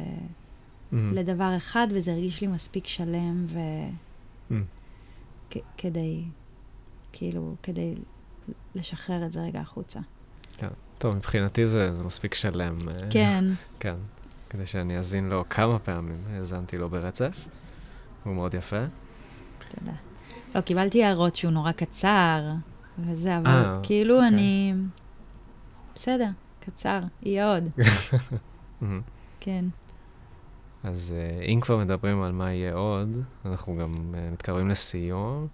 מהמם. 0.92 1.14
לדבר 1.14 1.58
אחד, 1.58 1.88
וזה 1.92 2.12
הרגיש 2.12 2.42
לי 2.42 2.48
מספיק 2.48 2.88
שלם, 2.88 3.46
ו... 3.48 3.60
מהמם. 4.50 4.64
כ- 5.50 5.58
כדי, 5.78 6.24
כאילו, 7.12 7.56
כדי 7.64 7.94
לשחרר 8.76 9.26
את 9.26 9.32
זה 9.32 9.42
רגע 9.42 9.60
החוצה. 9.60 10.00
טוב, 11.00 11.16
מבחינתי 11.16 11.66
זה, 11.66 11.96
זה 11.96 12.04
מספיק 12.04 12.34
שלם. 12.34 12.76
אה, 12.88 13.10
כן, 13.10 13.44
כן. 13.80 13.96
כדי 14.50 14.66
שאני 14.66 14.98
אאזין 14.98 15.30
לו 15.30 15.44
כמה 15.50 15.80
פעמים, 15.80 16.18
האזנתי 16.34 16.78
לו 16.78 16.90
ברצף. 16.90 17.36
הוא 18.24 18.34
מאוד 18.36 18.54
יפה. 18.54 18.84
תודה. 19.70 19.92
לא, 20.56 20.62
קיבלתי 20.62 21.04
הערות 21.04 21.36
שהוא 21.36 21.52
נורא 21.52 21.72
קצר, 21.72 22.42
וזה, 23.00 23.38
אבל 23.38 23.48
אה, 23.48 23.80
כאילו 23.84 24.16
אוקיי. 24.16 24.28
אני... 24.28 24.74
בסדר, 25.96 26.30
קצר, 26.60 27.00
יהיה 27.24 27.54
עוד. 27.54 27.70
כן. 29.40 29.66
אז 30.84 31.14
uh, 31.16 31.44
אם 31.46 31.60
כבר 31.62 31.78
מדברים 31.78 32.22
על 32.22 32.32
מה 32.32 32.52
יהיה 32.52 32.74
עוד, 32.74 33.10
אנחנו 33.46 33.78
גם 33.78 33.92
מתקרבים 34.32 34.70
לסיום, 34.70 35.48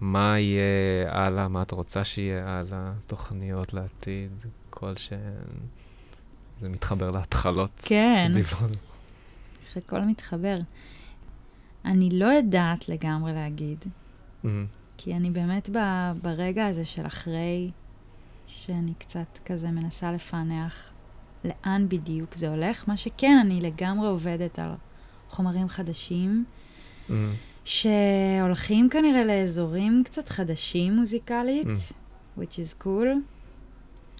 מה 0.00 0.38
יהיה 0.38 0.62
הלאה, 1.08 1.48
מה 1.48 1.62
את 1.62 1.70
רוצה 1.70 2.04
שיהיה 2.04 2.58
הלאה, 2.58 2.92
תוכניות 3.06 3.74
לעתיד, 3.74 4.30
כל 4.70 4.96
ש... 4.96 5.12
זה 6.58 6.68
מתחבר 6.68 7.10
להתחלות. 7.10 7.70
כן. 7.84 8.28
שדיברנו. 8.32 8.74
איך 9.66 9.76
הכל 9.76 10.00
מתחבר. 10.00 10.56
אני 11.84 12.08
לא 12.12 12.26
יודעת 12.26 12.88
לגמרי 12.88 13.32
להגיד. 13.32 13.84
כי 14.96 15.14
אני 15.14 15.30
באמת 15.30 15.70
ב, 15.72 15.78
ברגע 16.22 16.66
הזה 16.66 16.84
של 16.84 17.06
אחרי, 17.06 17.70
שאני 18.46 18.94
קצת 18.98 19.38
כזה 19.44 19.70
מנסה 19.70 20.12
לפענח 20.12 20.90
לאן 21.44 21.86
בדיוק 21.88 22.34
זה 22.34 22.48
הולך. 22.48 22.88
מה 22.88 22.96
שכן, 22.96 23.38
אני 23.40 23.60
לגמרי 23.60 24.08
עובדת 24.08 24.58
על 24.58 24.70
חומרים 25.28 25.68
חדשים. 25.68 26.44
שהולכים 27.68 28.88
כנראה 28.88 29.24
לאזורים 29.24 30.02
קצת 30.04 30.28
חדשים 30.28 30.96
מוזיקלית, 30.96 31.66
Mm. 31.66 32.40
which 32.40 32.52
is 32.54 32.82
cool, 32.84 33.06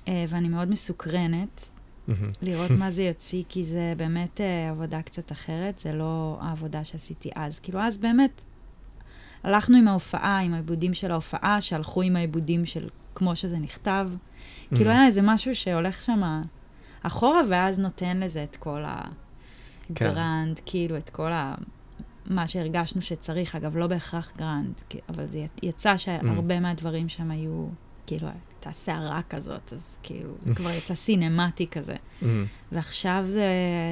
uh, 0.05 0.09
ואני 0.29 0.49
מאוד 0.49 0.71
מסוקרנת 0.71 1.71
מהמם. 2.09 2.29
לראות 2.43 2.71
מה 2.81 2.91
זה 2.91 3.03
יוציא, 3.03 3.43
כי 3.49 3.65
זה 3.65 3.93
באמת 3.97 4.41
uh, 4.41 4.71
עבודה 4.71 5.03
קצת 5.03 5.33
אחרת, 5.33 5.79
זה 5.79 5.93
לא 5.93 6.39
העבודה 6.41 6.85
שעשיתי 6.85 7.31
אז. 7.35 7.59
כאילו, 7.59 7.81
אז 7.81 7.99
באמת 7.99 8.45
הלכנו 9.43 9.79
עם 9.79 9.89
ההופעה, 9.89 10.39
עם 10.39 10.55
העיבודים 10.55 10.95
של 10.95 11.11
ההופעה, 11.11 11.61
שהלכו 11.61 12.03
עם 12.03 12.17
העיבודים 12.17 12.67
של 12.67 12.89
כמו 13.15 13.37
שזה 13.37 13.59
נכתב. 13.59 14.11
כאילו, 14.75 14.91
היה 14.91 15.07
איזה 15.07 15.21
משהו 15.23 15.55
שהולך 15.55 16.05
שם 16.05 16.43
אחורה, 17.03 17.41
ואז 17.49 17.79
נותן 17.79 18.21
לזה 18.21 18.43
את 18.43 18.57
כל 18.57 18.85
ה 19.91 20.01
grand, 20.01 20.61
כאילו, 20.67 20.97
את 20.97 21.11
כל 21.11 21.33
ה... 21.33 21.55
מה 22.31 22.47
שהרגשנו 22.47 23.03
שצריך, 23.03 23.55
אגב, 23.55 23.77
לא 23.77 23.87
בהכרח 23.87 24.33
grand, 24.39 24.81
אבל 25.09 25.27
זה 25.27 25.47
יצא 25.63 25.97
שהרבה 25.97 26.61
מהדברים 26.61 27.09
שם 27.09 27.31
היו, 27.31 27.67
כאילו, 28.07 28.29
הייתה 28.29 28.73
סערה 28.73 29.21
כזאת, 29.31 29.73
אז 29.73 29.99
כאילו, 30.03 30.31
זה 30.47 30.55
כבר 30.55 30.71
יצא 30.71 30.95
סינמטי 30.95 31.67
כזה. 31.67 31.97
Mm-hmm. 32.23 32.45
ועכשיו 32.73 33.25
זה 33.29 33.49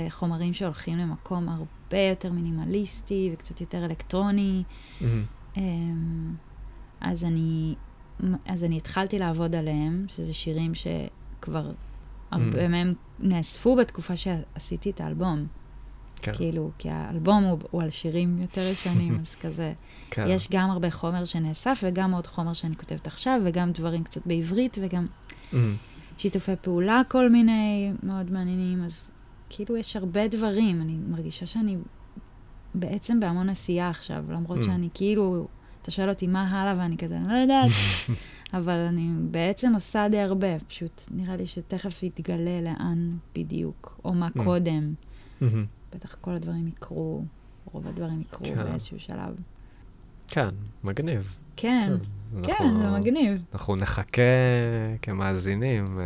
חומרים 0.09 0.53
שהולכים 0.55 0.99
למקום 0.99 1.49
הרבה 1.49 1.99
יותר 2.11 2.33
מינימליסטי 2.33 3.31
וקצת 3.33 3.61
יותר 3.61 3.85
אלקטרוני. 3.85 4.63
Mm-hmm. 5.01 5.25
אמ, 5.57 6.35
אז 7.01 7.25
אני, 7.25 7.75
אז 8.47 8.65
אני 8.65 8.77
התחלתי 8.77 9.19
לעבוד 9.19 9.57
עליהם, 9.57 10.05
שזה 10.09 10.35
שירים 10.35 10.73
שכבר 10.75 11.71
הרבה 12.31 12.67
Mm. 12.67 12.69
מהם 12.69 12.95
נאספו 13.19 13.77
בתקופה 13.77 14.17
שעשיתי 14.17 14.91
את 14.91 15.01
האלבום. 15.01 15.47
כן. 16.23 16.35
כאילו, 16.35 16.71
כי 16.79 16.91
האלבום 16.91 17.45
הוא, 17.45 17.59
הוא 17.71 17.83
על 17.83 17.91
שירים 17.91 18.39
יותר 18.43 18.61
ישנים, 18.61 19.19
אז 19.23 19.35
כזה. 19.35 19.73
כן. 20.11 20.25
יש 20.29 20.49
גם 20.51 20.71
הרבה 20.71 20.91
חומר 20.91 21.25
שנאסף, 21.25 21.81
וגם 21.83 22.13
עוד 22.13 22.27
חומר 22.27 22.53
שאני 22.53 22.77
כותבת 22.77 23.07
עכשיו, 23.07 23.41
וגם 23.45 23.73
דברים 23.73 24.05
קצת 24.05 24.27
בעברית, 24.27 24.79
וגם 24.83 25.07
מהמם. 25.53 25.77
שיתופי 26.19 26.53
פעולה 26.63 27.03
כל 27.09 27.31
מיני 27.31 27.93
מאוד 28.03 28.31
מעניינים, 28.33 28.85
אז 28.85 29.11
כאילו 29.51 29.77
יש 29.77 29.97
הרבה 29.97 30.29
דברים. 30.29 30.83
אני 30.83 30.93
מרגישה 31.09 31.47
שאני 31.47 31.77
בעצם 32.75 33.21
בהמון 33.21 33.49
עשייה 33.49 33.89
עכשיו, 33.91 34.25
למרות 34.29 34.59
Mm. 34.59 34.65
שאני 34.65 34.89
כאילו, 34.95 35.49
אתה 35.83 35.91
שואל 35.91 36.09
אותי 36.09 36.27
מה 36.27 36.49
הלאה, 36.51 36.83
ואני 36.83 36.97
כזה, 36.97 37.17
אני 37.17 37.29
לא 37.29 37.39
יודעת, 37.39 37.71
אבל 38.59 38.73
אני 38.89 39.09
בעצם 39.31 39.75
עושה 39.75 40.09
די 40.11 40.19
הרבה, 40.21 40.59
פשוט 40.69 41.03
נראה 41.11 41.37
לי 41.37 41.47
שתכף 41.47 42.03
יתגלה 42.03 42.61
לאן 42.61 43.17
בדיוק, 43.35 44.01
או 44.05 44.15
מה 44.15 44.29
Mm. 44.37 44.43
קודם. 44.45 44.95
מהמם. 45.41 45.65
בטח 45.95 46.17
כל 46.21 46.35
הדברים 46.35 46.69
יקרו, 46.69 47.25
רוב 47.73 47.87
הדברים 47.87 48.21
יקרו 48.21 48.47
כן. 48.47 48.55
באיזשהו 48.57 49.01
שלב. 49.01 49.41
כן, 50.29 50.49
מגניב. 50.85 51.35
כן, 51.57 51.89
טוב, 52.33 52.47
כן, 52.47 52.53
אנחנו- 52.61 52.83
זה 52.83 52.91
מגניב. 52.91 53.43
אנחנו 53.53 53.77
נחכה 53.77 54.23
כמאזינים, 55.03 56.01
אה, 56.01 56.05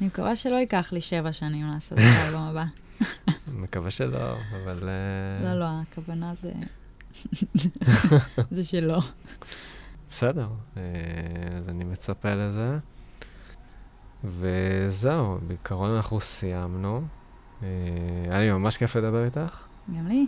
אני 0.00 0.06
מקווה 0.06 0.36
שלא 0.36 0.54
ייקח 0.56 0.92
לי 0.92 1.00
שבע 1.00 1.32
שנים 1.32 1.66
לעשות 1.74 1.98
את 1.98 2.04
האלבום 2.04 2.42
הבא. 2.42 2.64
מקווה 3.62 3.90
שלא, 3.90 4.32
אבל... 4.64 4.88
אה, 4.88 5.44
לא, 5.54 5.60
לא, 5.60 5.66
הכוונה 5.82 6.32
זה... 6.34 6.52
זה 8.50 8.64
שלא. 8.64 9.00
בסדר, 10.10 10.48
אה, 10.76 10.82
אז 11.58 11.68
אני 11.68 11.84
מצפה 11.84 12.34
לזה. 12.34 12.78
וזהו, 14.24 15.38
בעיקרון 15.46 15.90
אנחנו 15.90 16.20
סיימנו. 16.20 17.02
אה, 17.62 17.68
היה 18.30 18.40
לי 18.40 18.52
ממש 18.52 18.76
כיף 18.76 18.96
לדבר 18.96 19.24
איתך. 19.24 19.66
גם 19.96 20.06
לי. 20.06 20.26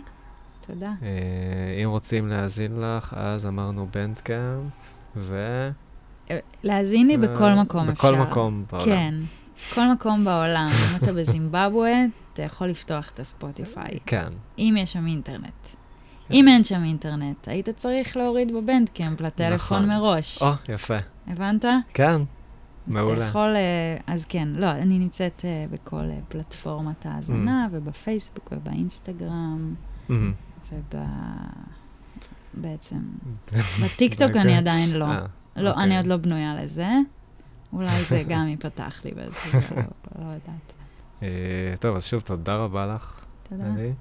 תודה. 0.67 0.89
אה, 1.03 1.83
אם 1.83 1.89
רוצים 1.89 2.27
להאזין 2.27 2.79
לך, 2.79 3.13
אז 3.17 3.45
אמרנו 3.45 3.87
בנדקאמפ, 3.93 4.71
ו... 5.15 5.69
אה, 6.31 6.39
להאזין 6.63 7.07
לי 7.07 7.17
בכל 7.17 7.43
אה, 7.43 7.61
מקום 7.61 7.89
אפשר. 7.89 8.11
בכל 8.11 8.21
מקום 8.21 8.65
בעולם. 8.71 8.85
כן, 8.85 9.13
כל 9.73 9.91
מקום 9.93 10.25
בעולם. 10.25 10.67
אם 10.67 10.95
אתה 11.03 11.13
בזימבבואה, 11.13 12.05
אתה 12.33 12.41
יכול 12.41 12.67
לפתוח 12.67 13.09
את 13.13 13.19
הספוטיפיי, 13.19 13.99
כן. 14.05 14.27
אם 14.59 14.75
יש 14.79 14.93
שם 14.93 15.07
אינטרנט. 15.07 15.67
אם 16.31 16.47
אין 16.47 16.63
שם 16.63 16.83
אינטרנט, 16.83 17.47
היית 17.47 17.69
צריך 17.69 18.17
להוריד 18.17 18.51
בבנדקאמפ 18.55 19.21
לטלפון 19.21 19.77
נכון. 19.77 19.89
מראש. 19.89 20.41
או, 20.41 20.51
יפה. 20.69 20.97
הבנת? 21.27 21.65
כן, 21.93 22.21
אז 22.87 22.95
אתה 22.95 23.03
מעולה. 23.03 23.25
יכול, 23.25 23.55
אה, 23.55 23.97
אז 24.07 24.25
כן, 24.25 24.47
לא, 24.47 24.71
אני 24.71 24.99
נמצאת 24.99 25.45
אה, 25.45 25.65
בכל 25.71 26.09
אה, 26.09 26.19
פלטפורמת 26.27 27.05
ההאזנה, 27.05 27.67
ובפייסבוק 27.71 28.49
ובאינסטגרם, 28.51 29.73
מהמם. 30.09 30.33
וב... 30.71 30.99
בעצם, 32.53 32.99
בטיקטוק 33.83 34.27
אוקיי. 34.27 34.41
אני 34.41 34.57
עדיין 34.57 34.93
לא. 34.93 35.05
אה, 35.05 35.25
לא, 35.55 35.69
אוקיי. 35.69 35.83
אני 35.83 35.97
עוד 35.97 36.07
לא 36.07 36.17
בנויה 36.17 36.55
לזה. 36.61 36.89
אולי 37.73 38.03
זה 38.03 38.23
גם 38.27 38.47
ייפתח 38.47 39.01
לי 39.05 39.11
באיזשהו 39.11 39.51
שלב, 39.51 39.85
לא 40.19 40.25
יודעת. 40.25 40.73
אה, 41.23 41.73
טוב, 41.79 41.95
אז 41.95 42.05
שוב, 42.05 42.21
תודה 42.21 42.55
רבה 42.55 42.85
לך, 42.85 43.25
תודה. 43.43 43.65
עלי. 43.65 43.93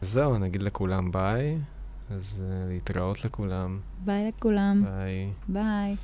זהו, 0.00 0.38
נגיד 0.38 0.62
לכולם 0.62 1.12
ביי. 1.12 1.58
אז 2.10 2.44
אה, 2.46 2.68
להתראות 2.68 3.24
לכולם. 3.24 3.80
ביי 4.04 4.28
לכולם. 4.28 4.84
ביי. 4.84 5.32
ביי. 5.48 5.96